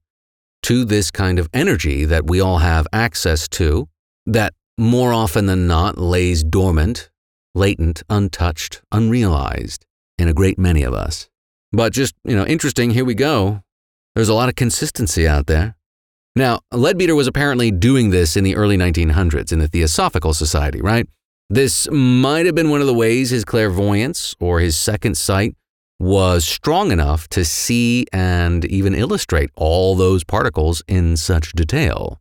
to 0.63 0.85
this 0.85 1.11
kind 1.11 1.39
of 1.41 1.49
energy 1.53 2.05
that 2.05 2.29
we 2.29 2.41
all 2.41 2.59
have 2.59 2.87
access 2.93 3.49
to, 3.49 3.89
that 4.27 4.55
more 4.79 5.13
often 5.13 5.47
than 5.47 5.67
not 5.67 5.99
lays 5.99 6.45
dormant, 6.45 7.11
latent, 7.55 8.03
untouched, 8.09 8.83
unrealized 8.93 9.85
in 10.23 10.29
a 10.29 10.33
great 10.33 10.59
many 10.59 10.83
of 10.83 10.95
us. 10.95 11.29
But 11.73 11.93
just, 11.93 12.15
you 12.25 12.37
know, 12.37 12.47
interesting, 12.47 12.91
here 12.91 13.05
we 13.05 13.15
go. 13.15 13.63
There's 14.15 14.29
a 14.29 14.35
lot 14.35 14.49
of 14.49 14.55
consistency 14.55 15.27
out 15.27 15.47
there. 15.47 15.77
Now, 16.35 16.61
Leadbeater 16.73 17.15
was 17.15 17.27
apparently 17.27 17.71
doing 17.71 18.11
this 18.11 18.37
in 18.37 18.45
the 18.45 18.57
early 18.57 18.79
1900s 18.79 19.53
in 19.53 19.59
the 19.59 19.69
Theosophical 19.69 20.33
Society, 20.33 20.81
right? 20.81 21.07
This 21.51 21.91
might 21.91 22.47
have 22.47 22.55
been 22.55 22.71
one 22.71 22.81
of 22.81 22.87
the 22.87 22.95
ways 22.95 23.31
his 23.31 23.45
clairvoyance 23.45 24.35
or 24.41 24.61
his 24.61 24.77
second 24.77 25.19
sight 25.19 25.55
was 26.01 26.45
strong 26.47 26.91
enough 26.91 27.29
to 27.29 27.45
see 27.45 28.07
and 28.13 28.65
even 28.65 28.95
illustrate 28.95 29.51
all 29.55 29.95
those 29.95 30.25
particles 30.25 30.83
in 30.89 31.17
such 31.17 31.53
detail. 31.53 32.19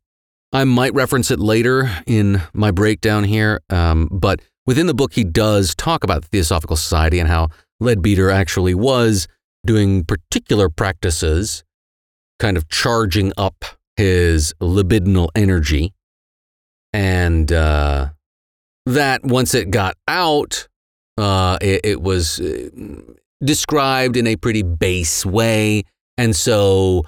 I 0.53 0.65
might 0.65 0.93
reference 0.93 1.31
it 1.31 1.39
later 1.39 1.89
in 2.05 2.41
my 2.53 2.71
breakdown 2.71 3.23
here, 3.23 3.61
um, 3.69 4.09
but 4.11 4.41
within 4.65 4.87
the 4.87 4.93
book, 4.93 5.13
he 5.13 5.23
does 5.23 5.73
talk 5.73 6.03
about 6.03 6.23
the 6.23 6.27
Theosophical 6.27 6.75
Society 6.75 7.19
and 7.19 7.29
how 7.29 7.47
Leadbeater 7.81 8.29
actually 8.29 8.75
was 8.75 9.27
doing 9.65 10.05
particular 10.05 10.69
practices, 10.69 11.63
kind 12.39 12.55
of 12.55 12.69
charging 12.69 13.33
up 13.37 13.65
his 13.97 14.53
libidinal 14.61 15.29
energy. 15.35 15.93
And 16.93 17.51
uh, 17.51 18.09
that 18.85 19.23
once 19.23 19.53
it 19.53 19.71
got 19.71 19.95
out, 20.07 20.67
uh, 21.17 21.57
it, 21.61 21.81
it 21.83 22.01
was 22.01 22.39
uh, 22.39 22.69
described 23.43 24.15
in 24.15 24.27
a 24.27 24.35
pretty 24.35 24.63
base 24.63 25.25
way. 25.25 25.83
And 26.17 26.35
so 26.35 27.03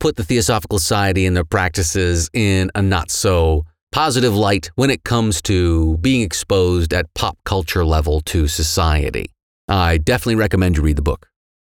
put 0.00 0.16
the 0.16 0.24
Theosophical 0.24 0.78
Society 0.78 1.26
and 1.26 1.36
their 1.36 1.44
practices 1.44 2.30
in 2.32 2.70
a 2.74 2.82
not 2.82 3.10
so 3.10 3.64
positive 3.92 4.34
light 4.34 4.70
when 4.74 4.90
it 4.90 5.04
comes 5.04 5.40
to 5.42 5.98
being 5.98 6.22
exposed 6.22 6.92
at 6.92 7.12
pop 7.14 7.38
culture 7.44 7.84
level 7.84 8.20
to 8.22 8.48
society. 8.48 9.33
I 9.68 9.98
definitely 9.98 10.36
recommend 10.36 10.76
you 10.76 10.82
read 10.82 10.96
the 10.96 11.02
book. 11.02 11.28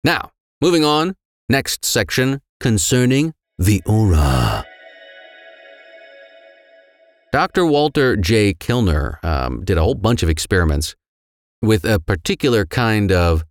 Now, 0.05 0.31
moving 0.61 0.85
on, 0.85 1.15
next 1.49 1.85
section 1.85 2.41
concerning 2.61 3.35
the 3.59 3.83
aura. 3.87 4.65
Dr. 7.33 7.67
Walter 7.67 8.17
J. 8.17 8.55
Kilner 8.55 9.23
um, 9.23 9.65
did 9.65 9.77
a 9.77 9.83
whole 9.83 9.95
bunch 9.95 10.23
of 10.23 10.29
experiments 10.29 10.97
with 11.61 11.85
a 11.85 12.01
particular 12.01 12.65
kind 12.65 13.13
of 13.13 13.45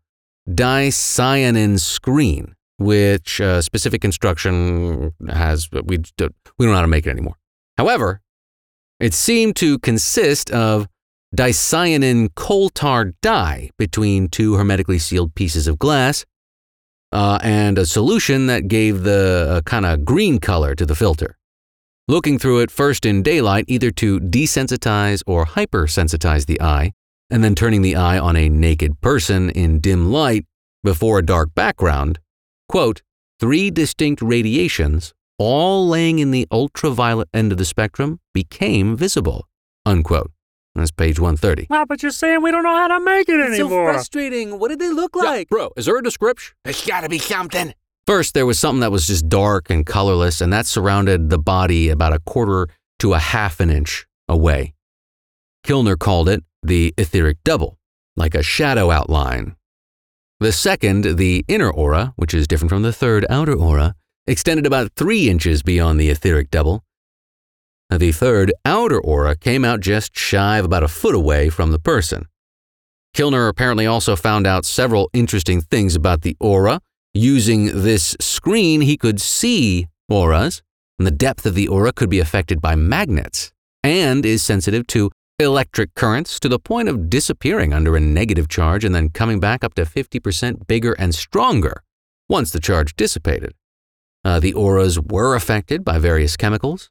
dicyanin 0.49 1.79
screen, 1.79 2.55
which 2.77 3.39
uh, 3.39 3.61
specific 3.61 4.01
construction 4.01 5.13
has, 5.29 5.69
we, 5.71 5.81
we 5.81 5.97
don't 6.17 6.33
know 6.59 6.73
how 6.73 6.81
to 6.81 6.87
make 6.87 7.05
it 7.05 7.11
anymore. 7.11 7.35
However, 7.77 8.21
it 8.99 9.13
seemed 9.13 9.55
to 9.57 9.77
consist 9.79 10.49
of 10.49 10.87
dicyanin 11.35 12.29
coal 12.35 12.69
tar 12.69 13.13
dye 13.21 13.69
between 13.77 14.27
two 14.29 14.55
hermetically 14.55 14.99
sealed 14.99 15.35
pieces 15.35 15.67
of 15.67 15.79
glass 15.79 16.25
uh, 17.11 17.39
and 17.41 17.77
a 17.77 17.85
solution 17.85 18.47
that 18.47 18.67
gave 18.67 19.03
the 19.03 19.47
uh, 19.49 19.61
kind 19.61 19.85
of 19.85 20.05
green 20.05 20.39
color 20.39 20.75
to 20.75 20.85
the 20.85 20.95
filter. 20.95 21.37
Looking 22.07 22.39
through 22.39 22.59
it 22.59 22.71
first 22.71 23.05
in 23.05 23.21
daylight, 23.21 23.65
either 23.67 23.91
to 23.91 24.19
desensitize 24.19 25.21
or 25.27 25.45
hypersensitize 25.45 26.45
the 26.45 26.61
eye, 26.61 26.93
and 27.29 27.43
then 27.43 27.55
turning 27.55 27.81
the 27.81 27.97
eye 27.97 28.17
on 28.17 28.37
a 28.37 28.47
naked 28.47 29.01
person 29.01 29.49
in 29.49 29.81
dim 29.81 30.11
light 30.11 30.45
before 30.83 31.19
a 31.19 31.25
dark 31.25 31.53
background, 31.53 32.19
quote, 32.69 33.01
three 33.39 33.69
distinct 33.69 34.21
radiations, 34.21 35.13
all 35.37 35.87
laying 35.87 36.19
in 36.19 36.31
the 36.31 36.47
ultraviolet 36.49 37.27
end 37.33 37.51
of 37.51 37.57
the 37.57 37.65
spectrum, 37.65 38.19
became 38.33 38.95
visible, 38.95 39.47
unquote. 39.85 40.31
That's 40.77 40.91
page 40.91 41.19
130. 41.19 41.67
Wow, 41.69 41.85
but 41.85 42.01
you're 42.03 42.11
saying 42.11 42.41
we 42.41 42.51
don't 42.51 42.63
know 42.63 42.75
how 42.75 42.87
to 42.87 42.99
make 42.99 43.27
it 43.29 43.39
It's 43.39 43.57
so 43.57 43.67
frustrating. 43.69 44.59
What 44.59 44.69
did 44.69 44.79
they 44.79 44.89
look 44.89 45.15
Yeah, 45.15 45.23
like? 45.23 45.49
bro, 45.49 45.71
is 45.75 45.85
there 45.85 45.97
a 45.97 46.03
description? 46.03 46.55
There's 46.63 46.85
gotta 46.85 47.09
be 47.09 47.19
something. 47.19 47.73
First, 48.05 48.33
there 48.33 48.45
was 48.45 48.57
something 48.57 48.79
that 48.81 48.91
was 48.91 49.05
just 49.07 49.27
dark 49.27 49.69
and 49.69 49.85
colorless, 49.85 50.39
and 50.39 50.53
that 50.53 50.65
surrounded 50.65 51.29
the 51.29 51.37
body 51.39 51.89
about 51.89 52.13
a 52.13 52.19
quarter 52.19 52.67
to 52.99 53.13
a 53.13 53.19
half 53.19 53.59
an 53.59 53.69
inch 53.69 54.05
away. 54.29 54.73
Kilner 55.65 55.97
called 55.99 56.29
it 56.29 56.43
the 56.63 56.93
etheric 56.97 57.37
double, 57.43 57.77
like 58.15 58.33
a 58.33 58.41
shadow 58.43 58.91
outline. 58.91 59.55
The 60.39 60.51
second, 60.51 61.17
the 61.17 61.43
inner 61.47 61.69
aura, 61.69 62.13
which 62.15 62.33
is 62.33 62.47
different 62.47 62.69
from 62.69 62.83
the 62.83 62.93
third 62.93 63.25
outer 63.29 63.53
aura, 63.55 63.95
extended 64.25 64.65
about 64.65 64.91
three 64.95 65.29
inches 65.29 65.63
beyond 65.63 65.99
the 65.99 66.09
etheric 66.09 66.49
double. 66.51 66.83
The 67.89 68.11
third, 68.11 68.53
outer 68.65 68.99
aura, 68.99 69.35
came 69.35 69.63
out 69.63 69.79
just 69.79 70.15
shy 70.17 70.57
of 70.57 70.65
about 70.65 70.83
a 70.83 70.87
foot 70.87 71.15
away 71.15 71.49
from 71.49 71.71
the 71.71 71.79
person. 71.79 72.27
Kilner 73.15 73.49
apparently 73.49 73.87
also 73.87 74.15
found 74.15 74.45
out 74.45 74.65
several 74.65 75.09
interesting 75.13 75.61
things 75.61 75.95
about 75.95 76.21
the 76.21 76.35
aura. 76.39 76.81
Using 77.13 77.81
this 77.83 78.15
screen, 78.19 78.81
he 78.81 78.97
could 78.97 79.19
see 79.19 79.87
auras, 80.09 80.61
and 80.99 81.07
the 81.07 81.11
depth 81.11 81.45
of 81.45 81.55
the 81.55 81.67
aura 81.67 81.93
could 81.93 82.09
be 82.09 82.19
affected 82.19 82.61
by 82.61 82.75
magnets, 82.75 83.51
and 83.83 84.25
is 84.25 84.43
sensitive 84.43 84.85
to 84.87 85.09
electric 85.39 85.95
currents 85.95 86.39
to 86.39 86.49
the 86.49 86.59
point 86.59 86.89
of 86.89 87.09
disappearing 87.09 87.73
under 87.73 87.95
a 87.95 87.99
negative 87.99 88.47
charge 88.47 88.83
and 88.83 88.93
then 88.93 89.09
coming 89.09 89.39
back 89.39 89.63
up 89.63 89.75
to 89.75 89.83
50% 89.83 90.67
bigger 90.67 90.93
and 90.93 91.13
stronger 91.13 91.83
once 92.27 92.51
the 92.51 92.59
charge 92.59 92.95
dissipated. 92.95 93.53
Uh, 94.25 94.39
the 94.39 94.53
auras 94.53 94.99
were 94.99 95.35
affected 95.35 95.85
by 95.85 95.99
various 95.99 96.35
chemicals. 96.35 96.89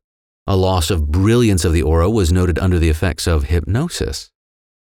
A 0.49 0.57
loss 0.57 0.91
of 0.91 1.11
brilliance 1.11 1.65
of 1.65 1.73
the 1.73 1.83
aura 1.83 2.09
was 2.09 2.31
noted 2.31 2.57
under 2.57 2.79
the 2.79 2.89
effects 2.89 3.27
of 3.27 3.45
hypnosis. 3.45 4.31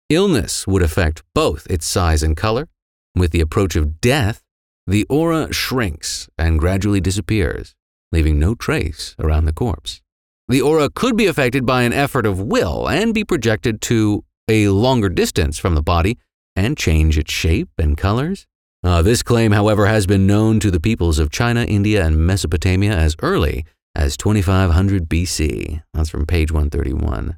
Illness 0.09 0.65
would 0.65 0.81
affect 0.81 1.23
both 1.35 1.67
its 1.69 1.85
size 1.85 2.23
and 2.23 2.37
color. 2.37 2.69
With 3.15 3.31
the 3.31 3.41
approach 3.41 3.75
of 3.75 3.99
death, 3.99 4.43
the 4.87 5.05
aura 5.09 5.51
shrinks 5.51 6.29
and 6.37 6.57
gradually 6.57 7.01
disappears, 7.01 7.75
leaving 8.13 8.39
no 8.39 8.55
trace 8.55 9.13
around 9.19 9.43
the 9.43 9.51
corpse. 9.51 10.01
The 10.47 10.61
aura 10.61 10.89
could 10.89 11.17
be 11.17 11.27
affected 11.27 11.65
by 11.65 11.83
an 11.83 11.91
effort 11.91 12.25
of 12.25 12.39
will 12.39 12.87
and 12.87 13.13
be 13.13 13.25
projected 13.25 13.81
to 13.81 14.23
a 14.47 14.69
longer 14.69 15.09
distance 15.09 15.57
from 15.57 15.75
the 15.75 15.83
body 15.83 16.17
and 16.55 16.77
change 16.77 17.17
its 17.17 17.31
shape 17.31 17.69
and 17.77 17.97
colors. 17.97 18.47
Uh, 18.83 19.01
this 19.01 19.21
claim, 19.21 19.51
however, 19.51 19.85
has 19.85 20.07
been 20.07 20.25
known 20.25 20.61
to 20.61 20.71
the 20.71 20.79
peoples 20.79 21.19
of 21.19 21.29
China, 21.29 21.65
India, 21.65 22.05
and 22.05 22.25
Mesopotamia 22.25 22.93
as 22.93 23.17
early 23.21 23.65
as 23.95 24.17
2500 24.17 25.09
BC. 25.09 25.81
That's 25.93 26.09
from 26.09 26.25
page 26.25 26.51
131. 26.51 27.37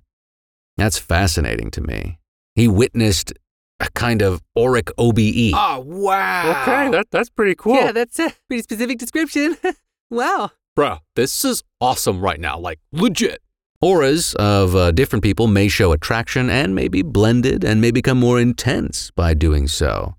That's 0.77 0.97
fascinating 0.97 1.71
to 1.71 1.81
me. 1.81 2.19
He 2.55 2.67
witnessed 2.67 3.33
a 3.79 3.89
kind 3.91 4.21
of 4.21 4.41
auric 4.57 4.89
OBE. 4.97 5.51
Oh, 5.53 5.83
wow. 5.85 6.61
Okay, 6.61 6.89
that, 6.91 7.07
that's 7.11 7.29
pretty 7.29 7.55
cool. 7.55 7.75
Yeah, 7.75 7.91
that's 7.91 8.19
a 8.19 8.31
pretty 8.47 8.63
specific 8.63 8.97
description. 8.97 9.57
wow. 10.09 10.51
Bro, 10.75 10.99
this 11.15 11.45
is 11.45 11.63
awesome 11.81 12.21
right 12.21 12.39
now. 12.39 12.57
Like, 12.57 12.79
legit. 12.91 13.41
Auras 13.81 14.33
of 14.35 14.75
uh, 14.75 14.91
different 14.91 15.23
people 15.23 15.47
may 15.47 15.67
show 15.67 15.91
attraction 15.91 16.49
and 16.49 16.73
may 16.73 16.87
be 16.87 17.01
blended 17.01 17.65
and 17.65 17.81
may 17.81 17.91
become 17.91 18.19
more 18.19 18.39
intense 18.39 19.11
by 19.11 19.33
doing 19.33 19.67
so. 19.67 20.15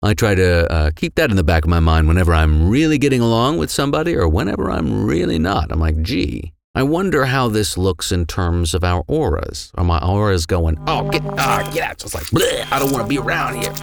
I 0.00 0.14
try 0.14 0.36
to 0.36 0.72
uh, 0.72 0.90
keep 0.94 1.16
that 1.16 1.30
in 1.30 1.36
the 1.36 1.42
back 1.42 1.64
of 1.64 1.70
my 1.70 1.80
mind 1.80 2.06
whenever 2.06 2.32
I'm 2.32 2.70
really 2.70 2.98
getting 2.98 3.20
along 3.20 3.58
with 3.58 3.68
somebody 3.68 4.14
or 4.14 4.28
whenever 4.28 4.70
I'm 4.70 5.04
really 5.04 5.40
not. 5.40 5.72
I'm 5.72 5.80
like, 5.80 6.00
gee, 6.02 6.52
I 6.72 6.84
wonder 6.84 7.24
how 7.24 7.48
this 7.48 7.76
looks 7.76 8.12
in 8.12 8.24
terms 8.24 8.74
of 8.74 8.84
our 8.84 9.02
auras. 9.08 9.72
Are 9.74 9.82
my 9.82 9.98
auras 9.98 10.46
going, 10.46 10.78
Oh, 10.86 11.10
get, 11.10 11.22
uh, 11.26 11.68
get 11.72 11.82
out. 11.82 11.98
Just 11.98 12.14
like, 12.14 12.26
bleh, 12.26 12.70
I 12.70 12.78
don't 12.78 12.92
want 12.92 13.02
to 13.02 13.08
be 13.08 13.18
around 13.18 13.60
here. 13.60 13.74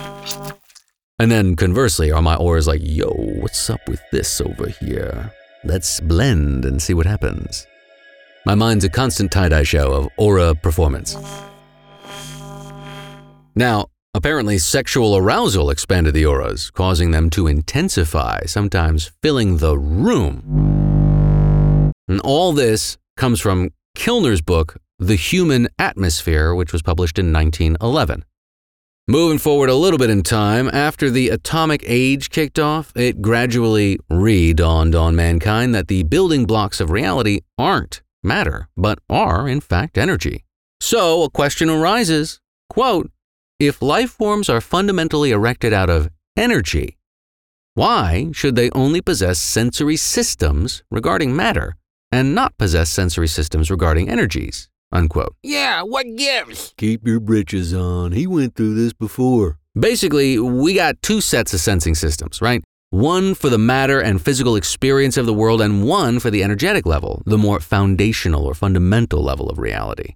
And 1.19 1.30
then 1.30 1.58
conversely, 1.58 2.13
are 2.13 2.21
my 2.21 2.36
auras 2.38 2.65
like, 2.65 2.82
yo, 2.82 3.10
what's 3.10 3.69
up 3.69 3.82
with 3.89 4.01
this 4.13 4.39
over 4.39 4.67
here? 4.67 5.34
Let's 5.65 5.99
blend 5.99 6.63
and 6.63 6.82
see 6.82 6.93
what 6.93 7.06
happens. 7.06 7.67
My 8.45 8.56
mind's 8.56 8.86
a 8.86 8.89
constant 8.89 9.34
tie 9.34 9.49
dye 9.49 9.63
show 9.63 9.91
of 9.91 10.10
aura 10.17 10.56
performance. 10.56 11.17
Now, 13.56 13.88
apparently, 14.15 14.58
sexual 14.58 15.17
arousal 15.17 15.69
expanded 15.69 16.13
the 16.13 16.25
auras, 16.25 16.71
causing 16.71 17.12
them 17.12 17.30
to 17.30 17.47
intensify, 17.47 18.39
sometimes 18.45 19.12
filling 19.21 19.58
the 19.58 19.78
room. 19.78 21.91
And 22.08 22.21
all 22.21 22.54
this 22.54 22.97
comes 23.17 23.41
from 23.41 23.71
Kilner's 23.93 24.41
book, 24.41 24.78
The 24.99 25.17
Human 25.17 25.67
Atmosphere, 25.78 26.56
which 26.56 26.71
was 26.71 26.82
published 26.82 27.19
in 27.19 27.34
1911. 27.34 28.23
Moving 29.08 29.38
forward 29.38 29.69
a 29.69 29.75
little 29.75 29.99
bit 29.99 30.10
in 30.10 30.23
time, 30.23 30.69
after 30.69 31.10
the 31.10 31.30
atomic 31.30 31.84
age 31.86 32.30
kicked 32.30 32.58
off, 32.58 32.93
it 32.95 33.21
gradually 33.21 33.99
re-dawned 34.10 34.95
on 34.95 35.15
mankind 35.15 35.75
that 35.75 35.89
the 35.89 36.04
building 36.04 36.45
blocks 36.45 36.80
of 36.80 36.89
reality 36.89 37.41
aren't 37.58 38.01
matter, 38.23 38.69
but 38.78 38.97
are, 39.10 39.47
in 39.47 39.60
fact, 39.60 39.97
energy. 39.97 40.45
So 40.80 41.23
a 41.23 41.30
question 41.30 41.69
arises, 41.69 42.39
quote, 42.69 43.12
if 43.59 43.81
life 43.81 44.11
forms 44.11 44.49
are 44.49 44.61
fundamentally 44.61 45.31
erected 45.31 45.73
out 45.73 45.89
of 45.89 46.09
energy, 46.35 46.97
why 47.73 48.29
should 48.31 48.55
they 48.55 48.69
only 48.71 49.01
possess 49.01 49.39
sensory 49.39 49.97
systems 49.97 50.83
regarding 50.89 51.35
matter 51.35 51.75
and 52.11 52.35
not 52.35 52.57
possess 52.57 52.89
sensory 52.89 53.27
systems 53.27 53.69
regarding 53.69 54.09
energies? 54.09 54.69
Unquote. 54.91 55.35
Yeah, 55.43 55.81
what 55.81 56.05
gives? 56.15 56.73
Keep 56.77 57.05
your 57.07 57.19
britches 57.19 57.73
on. 57.73 58.11
He 58.11 58.27
went 58.27 58.55
through 58.55 58.75
this 58.75 58.93
before. 58.93 59.57
Basically, 59.77 60.39
we 60.39 60.73
got 60.73 61.01
two 61.01 61.19
sets 61.19 61.53
of 61.53 61.59
sensing 61.59 61.95
systems, 61.95 62.41
right? 62.41 62.63
one 62.95 63.35
for 63.35 63.49
the 63.49 63.57
matter 63.57 63.99
and 63.99 64.21
physical 64.21 64.55
experience 64.55 65.17
of 65.17 65.25
the 65.25 65.33
world, 65.33 65.61
and 65.61 65.83
one 65.83 66.19
for 66.19 66.31
the 66.31 66.43
energetic 66.43 66.85
level, 66.85 67.21
the 67.25 67.37
more 67.37 67.59
foundational 67.59 68.45
or 68.45 68.53
fundamental 68.53 69.21
level 69.21 69.49
of 69.49 69.59
reality. 69.59 70.15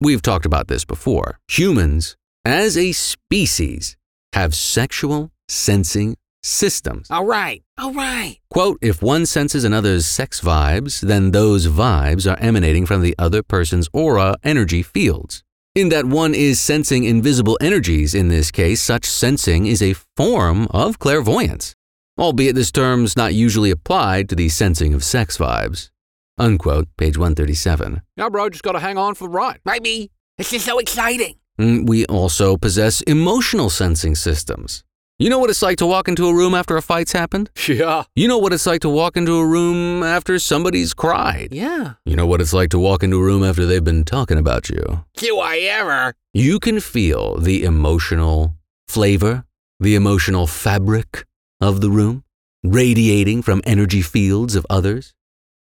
We've 0.00 0.22
talked 0.22 0.44
about 0.44 0.66
this 0.66 0.84
before. 0.84 1.38
Humans, 1.48 2.16
as 2.44 2.76
a 2.76 2.92
species, 2.92 3.96
have 4.32 4.54
sexual 4.54 5.30
sensing 5.48 6.16
systems. 6.42 7.10
All 7.10 7.24
right. 7.24 7.62
All 7.78 7.92
right. 7.92 8.38
Quote, 8.50 8.78
if 8.82 9.02
one 9.02 9.26
senses 9.26 9.64
another's 9.64 10.06
sex 10.06 10.40
vibes, 10.40 11.00
then 11.00 11.30
those 11.30 11.66
vibes 11.66 12.30
are 12.30 12.38
emanating 12.38 12.86
from 12.86 13.00
the 13.00 13.14
other 13.18 13.42
person's 13.42 13.88
aura 13.92 14.36
energy 14.44 14.82
fields. 14.82 15.42
In 15.74 15.88
that 15.88 16.04
one 16.04 16.34
is 16.34 16.60
sensing 16.60 17.04
invisible 17.04 17.58
energies 17.60 18.14
in 18.14 18.28
this 18.28 18.50
case, 18.52 18.80
such 18.80 19.06
sensing 19.06 19.66
is 19.66 19.82
a 19.82 19.96
form 20.16 20.68
of 20.70 21.00
clairvoyance, 21.00 21.74
albeit 22.16 22.54
this 22.54 22.70
term's 22.70 23.16
not 23.16 23.34
usually 23.34 23.72
applied 23.72 24.28
to 24.28 24.36
the 24.36 24.48
sensing 24.48 24.94
of 24.94 25.02
sex 25.02 25.36
vibes. 25.36 25.90
Unquote, 26.38 26.88
page 26.96 27.16
137. 27.16 28.02
Yeah, 28.16 28.28
bro, 28.28 28.50
just 28.50 28.62
gotta 28.62 28.80
hang 28.80 28.98
on 28.98 29.14
for 29.14 29.24
the 29.24 29.30
ride. 29.30 29.60
Maybe. 29.64 30.10
This 30.36 30.52
is 30.52 30.64
so 30.64 30.78
exciting. 30.78 31.36
Mm, 31.60 31.86
We 31.88 32.04
also 32.06 32.56
possess 32.56 33.00
emotional 33.02 33.70
sensing 33.70 34.14
systems. 34.14 34.82
You 35.20 35.30
know 35.30 35.38
what 35.38 35.48
it's 35.50 35.62
like 35.62 35.78
to 35.78 35.86
walk 35.86 36.08
into 36.08 36.26
a 36.26 36.34
room 36.34 36.54
after 36.54 36.76
a 36.76 36.82
fight's 36.82 37.12
happened? 37.12 37.48
Yeah. 37.68 38.02
You 38.16 38.26
know 38.26 38.38
what 38.38 38.52
it's 38.52 38.66
like 38.66 38.80
to 38.80 38.88
walk 38.88 39.16
into 39.16 39.36
a 39.38 39.46
room 39.46 40.02
after 40.02 40.38
somebody's 40.40 40.92
cried? 40.92 41.50
Yeah. 41.52 41.94
You 42.04 42.16
know 42.16 42.26
what 42.26 42.40
it's 42.40 42.52
like 42.52 42.70
to 42.70 42.78
walk 42.80 43.04
into 43.04 43.18
a 43.18 43.22
room 43.22 43.44
after 43.44 43.64
they've 43.64 43.84
been 43.84 44.04
talking 44.04 44.38
about 44.38 44.68
you? 44.68 45.04
Do 45.16 45.38
I 45.38 45.58
ever? 45.58 46.14
You 46.32 46.58
can 46.58 46.80
feel 46.80 47.36
the 47.38 47.62
emotional 47.62 48.54
flavor, 48.88 49.44
the 49.78 49.94
emotional 49.94 50.48
fabric 50.48 51.24
of 51.60 51.80
the 51.80 51.90
room 51.90 52.24
radiating 52.64 53.42
from 53.42 53.60
energy 53.64 54.02
fields 54.02 54.56
of 54.56 54.66
others. 54.68 55.14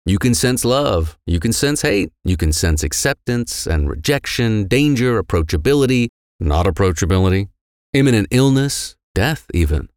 You 0.07 0.19
can 0.19 0.35
sense 0.35 0.67
love, 0.67 1.17
you 1.27 1.41
can 1.41 1.55
sense 1.55 1.81
hate, 1.81 2.13
you 2.25 2.37
can 2.37 2.53
sense 2.53 2.83
acceptance 2.83 3.67
and 3.67 3.89
rejection, 3.89 4.67
danger, 4.67 5.23
approachability, 5.23 6.09
not 6.39 6.67
approachability, 6.67 7.49
imminent 7.95 8.29
illness, 8.31 8.97
death, 9.15 9.47
even. 9.55 9.89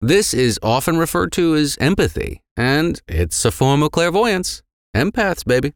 This 0.00 0.32
is 0.32 0.60
often 0.62 0.96
referred 0.96 1.32
to 1.32 1.56
as 1.56 1.76
empathy, 1.80 2.40
and 2.56 3.02
it's 3.08 3.44
a 3.44 3.50
form 3.50 3.82
of 3.82 3.90
clairvoyance. 3.90 4.62
Empaths, 4.96 5.44
baby. 5.44 5.72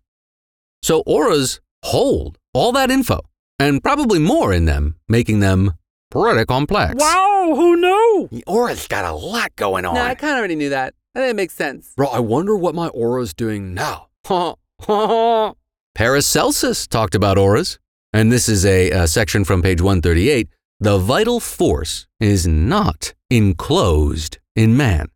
So 0.84 1.02
auras 1.04 1.60
hold 1.82 2.38
all 2.52 2.70
that 2.70 2.90
info, 2.90 3.18
and 3.58 3.82
probably 3.82 4.20
more 4.20 4.52
in 4.52 4.66
them, 4.66 4.94
making 5.08 5.40
them 5.40 5.72
pretty 6.08 6.44
complex. 6.44 6.94
Wow, 6.96 7.52
who 7.56 7.76
knew? 7.76 8.28
The 8.30 8.44
aura's 8.46 8.86
got 8.86 9.04
a 9.04 9.12
lot 9.12 9.56
going 9.56 9.84
on. 9.84 9.96
No, 9.96 10.02
I 10.02 10.14
kind 10.14 10.34
of 10.34 10.38
already 10.38 10.54
knew 10.54 10.68
that. 10.68 10.94
I 11.14 11.20
think 11.20 11.30
it 11.30 11.36
makes 11.36 11.54
sense. 11.54 11.92
Bro, 11.96 12.08
I 12.08 12.18
wonder 12.18 12.56
what 12.56 12.74
my 12.74 12.88
aura's 12.88 13.34
doing 13.34 13.72
now. 13.74 14.08
Paracelsus 15.94 16.86
talked 16.88 17.14
about 17.14 17.38
auras, 17.38 17.78
and 18.12 18.32
this 18.32 18.48
is 18.48 18.66
a, 18.66 18.90
uh 18.90 19.06
section 19.06 19.44
from 19.44 19.62
page 19.62 19.80
138. 19.80 20.48
The 20.80 20.98
vital 20.98 21.38
force 21.38 22.06
is 22.18 22.46
not 22.48 23.14
enclosed 23.30 24.38
in 24.56 24.76
man, 24.76 25.06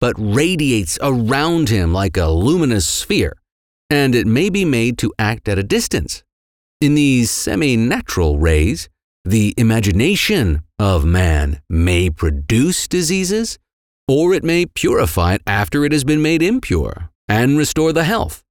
but 0.00 0.14
radiates 0.16 0.98
around 1.02 1.68
him 1.70 1.92
like 1.92 2.16
a 2.16 2.28
luminous 2.28 2.86
sphere, 2.86 3.36
and 3.90 4.14
it 4.14 4.26
may 4.26 4.48
be 4.50 4.64
made 4.64 4.96
to 4.98 5.12
act 5.18 5.48
at 5.48 5.58
a 5.58 5.64
distance. 5.64 6.22
In 6.80 6.94
these 6.94 7.32
semi 7.32 7.76
natural 7.76 8.38
rays, 8.38 8.88
the 9.24 9.54
imagination 9.56 10.62
of 10.78 11.04
man 11.04 11.60
may 11.68 12.08
produce 12.10 12.86
diseases, 12.86 13.58
or 14.08 14.32
it 14.34 14.42
may 14.42 14.64
purify 14.66 15.34
it 15.34 15.42
after 15.46 15.84
it 15.84 15.92
has 15.92 16.02
been 16.02 16.22
made 16.22 16.42
impure 16.42 17.10
and 17.28 17.58
restore 17.58 17.92
the 17.92 18.04
health. 18.04 18.42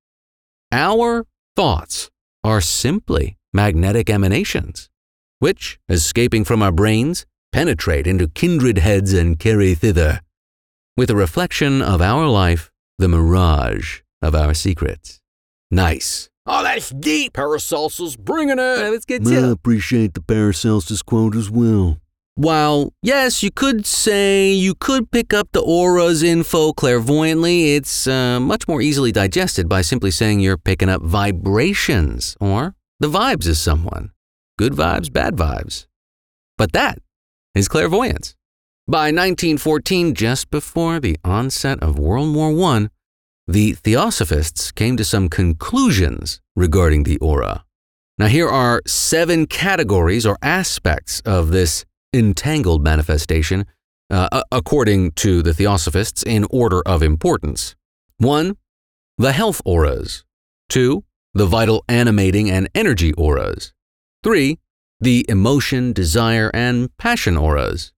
Our 0.71 1.25
thoughts 1.55 2.09
are 2.43 2.61
simply 2.61 3.37
magnetic 3.53 4.09
emanations, 4.09 4.89
which, 5.39 5.79
escaping 5.89 6.45
from 6.45 6.61
our 6.61 6.71
brains, 6.71 7.25
penetrate 7.51 8.05
into 8.05 8.27
kindred 8.27 8.77
heads 8.77 9.13
and 9.13 9.39
carry 9.39 9.73
thither, 9.73 10.21
with 10.95 11.09
a 11.09 11.15
reflection 11.15 11.81
of 11.81 12.01
our 12.01 12.27
life, 12.27 12.71
the 12.99 13.07
mirage 13.07 14.01
of 14.21 14.35
our 14.35 14.53
secrets. 14.53 15.19
Nice. 15.71 16.29
Oh, 16.45 16.63
that's 16.63 16.91
deep. 16.91 17.33
Paracelsus 17.33 18.15
bringing 18.15 18.53
it. 18.53 18.75
That 18.77 18.89
was 18.89 19.05
good 19.05 19.27
I 19.27 19.31
too. 19.31 19.51
appreciate 19.51 20.13
the 20.13 20.21
Paracelsus 20.21 21.01
quote 21.01 21.35
as 21.35 21.49
well. 21.49 21.97
While, 22.37 22.93
yes, 23.01 23.41
you 23.41 23.49
could 23.49 23.87
say 23.87 24.51
you 24.51 24.75
could 24.75 25.09
pick 25.09 25.33
up 25.33 25.47
the 25.53 25.61
aura's 25.61 26.21
info 26.21 26.71
clairvoyantly, 26.71 27.73
it's 27.73 28.05
uh, 28.05 28.39
much 28.39 28.67
more 28.67 28.79
easily 28.79 29.11
digested 29.11 29.67
by 29.67 29.81
simply 29.81 30.11
saying 30.11 30.39
you're 30.39 30.55
picking 30.55 30.87
up 30.87 31.01
vibrations 31.01 32.37
or 32.39 32.75
the 32.99 33.09
vibes 33.09 33.49
of 33.49 33.57
someone. 33.57 34.11
Good 34.55 34.73
vibes, 34.73 35.11
bad 35.11 35.35
vibes. 35.35 35.87
But 36.59 36.73
that 36.73 36.99
is 37.55 37.67
clairvoyance. 37.67 38.35
By 38.87 39.07
1914, 39.07 40.13
just 40.13 40.51
before 40.51 40.99
the 40.99 41.17
onset 41.23 41.81
of 41.81 41.97
World 41.97 42.35
War 42.35 42.51
I, 42.71 42.89
the 43.47 43.71
Theosophists 43.73 44.71
came 44.71 44.95
to 44.97 45.03
some 45.03 45.27
conclusions 45.27 46.39
regarding 46.55 47.01
the 47.01 47.17
aura. 47.17 47.65
Now, 48.19 48.27
here 48.27 48.47
are 48.47 48.83
seven 48.85 49.47
categories 49.47 50.23
or 50.23 50.37
aspects 50.43 51.19
of 51.21 51.49
this 51.49 51.83
entangled 52.13 52.83
manifestation, 52.83 53.65
uh, 54.09 54.41
according 54.51 55.11
to 55.11 55.41
the 55.41 55.53
Theosophists, 55.53 56.23
in 56.23 56.45
order 56.49 56.81
of 56.85 57.03
importance. 57.03 57.75
One, 58.17 58.57
the 59.17 59.31
health 59.31 59.61
auras. 59.65 60.23
Two, 60.69 61.03
the 61.33 61.45
vital 61.45 61.83
animating 61.87 62.49
and 62.49 62.69
energy 62.73 63.13
auras. 63.13 63.73
Three, 64.23 64.59
the 64.99 65.25
emotion, 65.29 65.93
desire, 65.93 66.49
and 66.53 66.95
passion 66.97 67.37
auras. 67.37 67.91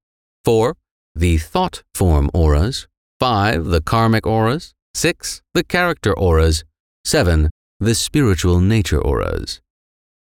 Four, 0.43 0.76
the 1.15 1.38
thought 1.38 1.84
form 1.93 2.30
auras. 2.34 2.88
Five, 3.19 3.65
the 3.65 3.82
karmic 3.82 4.26
auras. 4.26 4.74
Six, 4.93 5.41
the 5.54 5.63
character 5.63 6.17
auras. 6.17 6.63
Seven, 7.06 7.50
the 7.80 7.95
spiritual 7.95 8.60
nature 8.60 9.02
auras. 9.02 9.62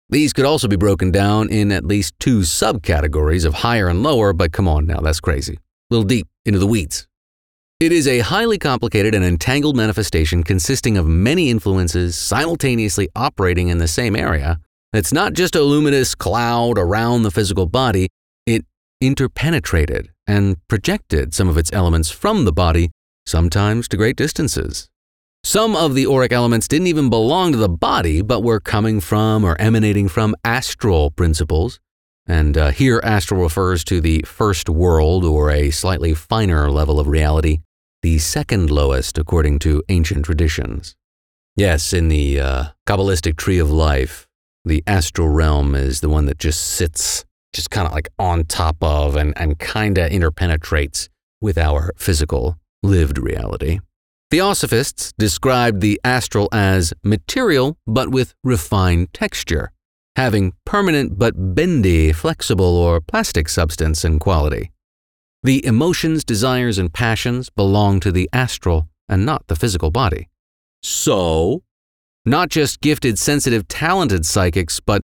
These 0.09 0.33
could 0.33 0.45
also 0.45 0.67
be 0.67 0.75
broken 0.75 1.11
down 1.11 1.49
in 1.49 1.71
at 1.71 1.85
least 1.85 2.13
two 2.19 2.39
subcategories 2.39 3.45
of 3.45 3.55
higher 3.55 3.87
and 3.87 4.03
lower, 4.03 4.33
but 4.33 4.51
come 4.51 4.67
on 4.67 4.85
now, 4.85 4.99
that's 4.99 5.19
crazy. 5.19 5.55
A 5.55 5.59
little 5.93 6.05
deep 6.05 6.27
into 6.45 6.59
the 6.59 6.67
weeds. 6.67 7.07
It 7.79 7.91
is 7.91 8.07
a 8.07 8.19
highly 8.19 8.57
complicated 8.57 9.13
and 9.15 9.25
entangled 9.25 9.75
manifestation 9.75 10.43
consisting 10.43 10.97
of 10.97 11.07
many 11.07 11.49
influences 11.49 12.17
simultaneously 12.17 13.09
operating 13.15 13.69
in 13.69 13.79
the 13.79 13.87
same 13.87 14.15
area. 14.15 14.59
It's 14.93 15.11
not 15.11 15.33
just 15.33 15.55
a 15.55 15.63
luminous 15.63 16.15
cloud 16.15 16.77
around 16.77 17.23
the 17.23 17.31
physical 17.31 17.65
body, 17.65 18.09
it 18.45 18.65
interpenetrated 19.01 20.11
and 20.27 20.55
projected 20.67 21.33
some 21.33 21.49
of 21.49 21.57
its 21.57 21.73
elements 21.73 22.09
from 22.09 22.45
the 22.45 22.53
body, 22.53 22.91
sometimes 23.25 23.87
to 23.89 23.97
great 23.97 24.15
distances. 24.15 24.87
Some 25.45 25.75
of 25.75 25.93
the 25.93 26.07
auric 26.07 26.31
elements 26.31 26.69
didn't 26.69 26.87
even 26.87 27.09
belong 27.09 27.51
to 27.51 27.57
the 27.57 27.67
body, 27.69 28.21
but 28.21 28.43
were 28.43 28.61
coming 28.61 29.01
from 29.01 29.43
or 29.43 29.59
emanating 29.59 30.07
from 30.07 30.35
astral 30.45 31.11
principles. 31.11 31.81
And 32.25 32.57
uh, 32.57 32.71
here, 32.71 33.01
astral 33.03 33.41
refers 33.41 33.83
to 33.85 33.99
the 33.99 34.21
first 34.25 34.69
world 34.69 35.25
or 35.25 35.51
a 35.51 35.69
slightly 35.69 36.13
finer 36.13 36.71
level 36.71 36.97
of 36.97 37.07
reality, 37.07 37.59
the 38.01 38.19
second 38.19 38.71
lowest 38.71 39.17
according 39.17 39.59
to 39.59 39.83
ancient 39.89 40.23
traditions. 40.23 40.95
Yes, 41.57 41.91
in 41.91 42.07
the 42.07 42.39
uh, 42.39 42.63
Kabbalistic 42.87 43.35
tree 43.35 43.59
of 43.59 43.69
life, 43.69 44.27
the 44.63 44.81
astral 44.87 45.27
realm 45.27 45.75
is 45.75 45.99
the 45.99 46.09
one 46.09 46.25
that 46.27 46.39
just 46.39 46.61
sits, 46.61 47.25
just 47.53 47.69
kind 47.69 47.85
of 47.85 47.91
like 47.91 48.07
on 48.17 48.45
top 48.45 48.77
of 48.81 49.17
and, 49.17 49.33
and 49.37 49.59
kind 49.59 49.97
of 49.97 50.09
interpenetrates 50.09 51.09
with 51.41 51.57
our 51.57 51.91
physical, 51.97 52.57
lived 52.81 53.17
reality. 53.17 53.81
Theosophists 54.33 55.13
described 55.19 55.79
the 55.79 56.01
astral 56.03 56.49
as 56.51 56.91
material 57.03 57.77
but 57.85 58.09
with 58.09 58.33
refined 58.43 59.13
texture, 59.13 59.71
having 60.15 60.53
permanent 60.65 61.19
but 61.19 61.53
bendy, 61.53 62.11
flexible, 62.11 62.65
or 62.65 62.99
plastic 62.99 63.47
substance 63.47 64.03
and 64.03 64.19
quality. 64.19 64.71
The 65.43 65.63
emotions, 65.63 66.23
desires, 66.23 66.79
and 66.79 66.91
passions 66.91 67.51
belong 67.51 67.99
to 67.99 68.11
the 68.11 68.27
astral 68.33 68.87
and 69.07 69.23
not 69.23 69.45
the 69.49 69.55
physical 69.55 69.91
body. 69.91 70.29
So, 70.81 71.61
not 72.25 72.49
just 72.49 72.81
gifted, 72.81 73.19
sensitive, 73.19 73.67
talented 73.67 74.25
psychics, 74.25 74.79
but 74.79 75.03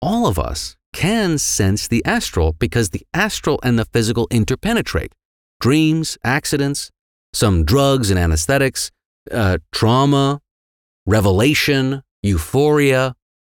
all 0.00 0.26
of 0.26 0.38
us 0.38 0.76
can 0.94 1.36
sense 1.36 1.86
the 1.86 2.02
astral 2.06 2.54
because 2.54 2.88
the 2.88 3.06
astral 3.12 3.60
and 3.62 3.78
the 3.78 3.84
physical 3.84 4.28
interpenetrate. 4.30 5.12
Dreams, 5.60 6.16
accidents, 6.24 6.90
some 7.32 7.64
drugs 7.64 8.10
and 8.10 8.18
anesthetics, 8.18 8.90
uh, 9.30 9.58
trauma, 9.72 10.40
revelation, 11.06 12.02
euphoria, 12.22 13.14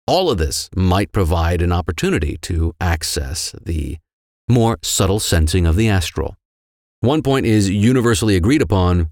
all 0.06 0.30
of 0.30 0.38
this 0.38 0.68
might 0.74 1.12
provide 1.12 1.62
an 1.62 1.72
opportunity 1.72 2.36
to 2.38 2.74
access 2.80 3.54
the 3.62 3.98
more 4.48 4.78
subtle 4.82 5.20
sensing 5.20 5.66
of 5.66 5.76
the 5.76 5.88
astral. 5.88 6.36
One 7.00 7.22
point 7.22 7.46
is 7.46 7.70
universally 7.70 8.36
agreed 8.36 8.62
upon 8.62 9.10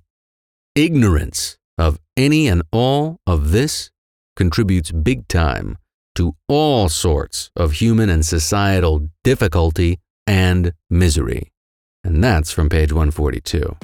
ignorance 0.75 1.59
of 1.79 1.99
any 2.17 2.47
and 2.47 2.63
all 2.73 3.19
of 3.27 3.53
this 3.53 3.91
contributes 4.37 4.93
big 4.93 5.27
time 5.29 5.79
to 6.15 6.35
all 6.49 6.89
sorts 6.89 7.51
of 7.57 7.73
human 7.73 8.11
and 8.11 8.25
societal 8.25 9.09
difficulty 9.25 9.99
and 10.27 10.73
misery. 10.89 11.53
And 12.05 12.23
that's 12.23 12.51
from 12.51 12.69
page 12.69 12.93
142. 12.93 13.77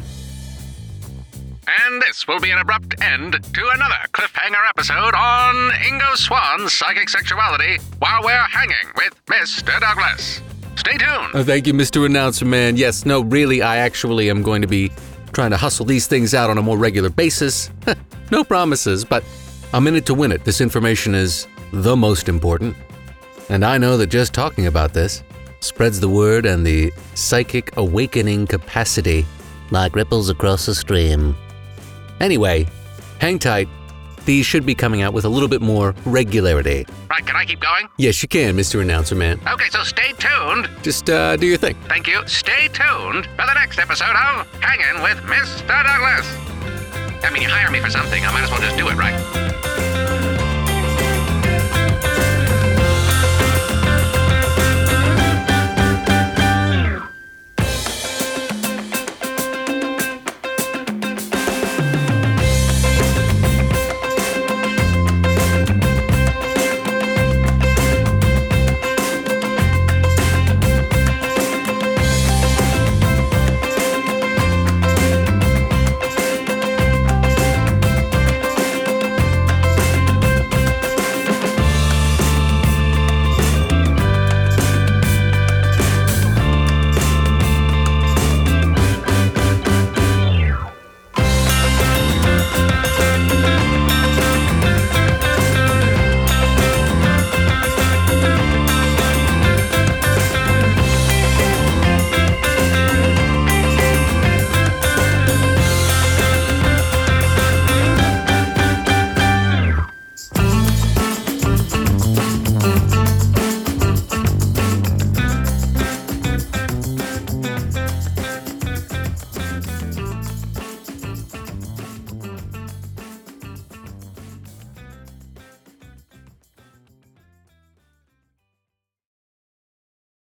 And 1.68 2.00
this 2.00 2.28
will 2.28 2.40
be 2.40 2.50
an 2.50 2.58
abrupt 2.58 2.94
end 3.02 3.32
to 3.32 3.68
another 3.74 3.96
cliffhanger 4.12 4.68
episode 4.68 5.14
on 5.14 5.54
Ingo 5.82 6.16
Swann's 6.16 6.72
psychic 6.72 7.08
sexuality 7.08 7.78
while 7.98 8.22
we're 8.22 8.36
hanging 8.36 8.92
with 8.96 9.14
Mr. 9.26 9.78
Douglas. 9.80 10.40
Stay 10.76 10.92
tuned. 10.92 11.30
Oh, 11.34 11.42
thank 11.42 11.66
you, 11.66 11.74
Mr. 11.74 12.06
Announcer 12.06 12.44
Man. 12.44 12.76
Yes, 12.76 13.04
no, 13.04 13.22
really, 13.22 13.62
I 13.62 13.78
actually 13.78 14.30
am 14.30 14.42
going 14.42 14.62
to 14.62 14.68
be 14.68 14.92
trying 15.32 15.50
to 15.50 15.56
hustle 15.56 15.84
these 15.84 16.06
things 16.06 16.34
out 16.34 16.50
on 16.50 16.58
a 16.58 16.62
more 16.62 16.78
regular 16.78 17.10
basis. 17.10 17.70
no 18.30 18.44
promises, 18.44 19.04
but 19.04 19.24
I'm 19.72 19.86
in 19.88 19.96
it 19.96 20.06
to 20.06 20.14
win 20.14 20.30
it. 20.30 20.44
This 20.44 20.60
information 20.60 21.14
is 21.14 21.48
the 21.72 21.96
most 21.96 22.28
important. 22.28 22.76
And 23.48 23.64
I 23.64 23.78
know 23.78 23.96
that 23.96 24.06
just 24.08 24.32
talking 24.32 24.66
about 24.66 24.92
this 24.92 25.22
spreads 25.60 25.98
the 25.98 26.08
word 26.08 26.46
and 26.46 26.64
the 26.64 26.92
psychic 27.14 27.76
awakening 27.76 28.46
capacity 28.46 29.26
like 29.72 29.96
ripples 29.96 30.30
across 30.30 30.68
a 30.68 30.74
stream. 30.74 31.36
Anyway, 32.20 32.66
hang 33.20 33.38
tight. 33.38 33.68
These 34.24 34.44
should 34.44 34.66
be 34.66 34.74
coming 34.74 35.02
out 35.02 35.12
with 35.12 35.24
a 35.24 35.28
little 35.28 35.48
bit 35.48 35.62
more 35.62 35.94
regularity. 36.04 36.84
Right, 37.08 37.24
can 37.24 37.36
I 37.36 37.44
keep 37.44 37.60
going? 37.60 37.88
Yes, 37.96 38.20
you 38.22 38.28
can, 38.28 38.56
Mr. 38.56 38.80
Announcer 38.82 39.14
Man. 39.14 39.40
Okay, 39.46 39.68
so 39.70 39.84
stay 39.84 40.12
tuned. 40.18 40.68
Just 40.82 41.08
uh, 41.08 41.36
do 41.36 41.46
your 41.46 41.58
thing. 41.58 41.76
Thank 41.86 42.08
you. 42.08 42.26
Stay 42.26 42.66
tuned 42.68 43.26
for 43.36 43.46
the 43.46 43.54
next 43.54 43.78
episode 43.78 44.16
of 44.16 44.48
Hanging 44.60 45.00
with 45.02 45.18
Mr. 45.18 45.66
Douglas. 45.68 46.26
I 47.22 47.30
mean, 47.32 47.42
you 47.42 47.48
hire 47.48 47.70
me 47.70 47.80
for 47.80 47.90
something, 47.90 48.24
I 48.26 48.32
might 48.32 48.42
as 48.42 48.50
well 48.50 48.60
just 48.60 48.76
do 48.76 48.88
it 48.88 48.96
right. 48.96 49.45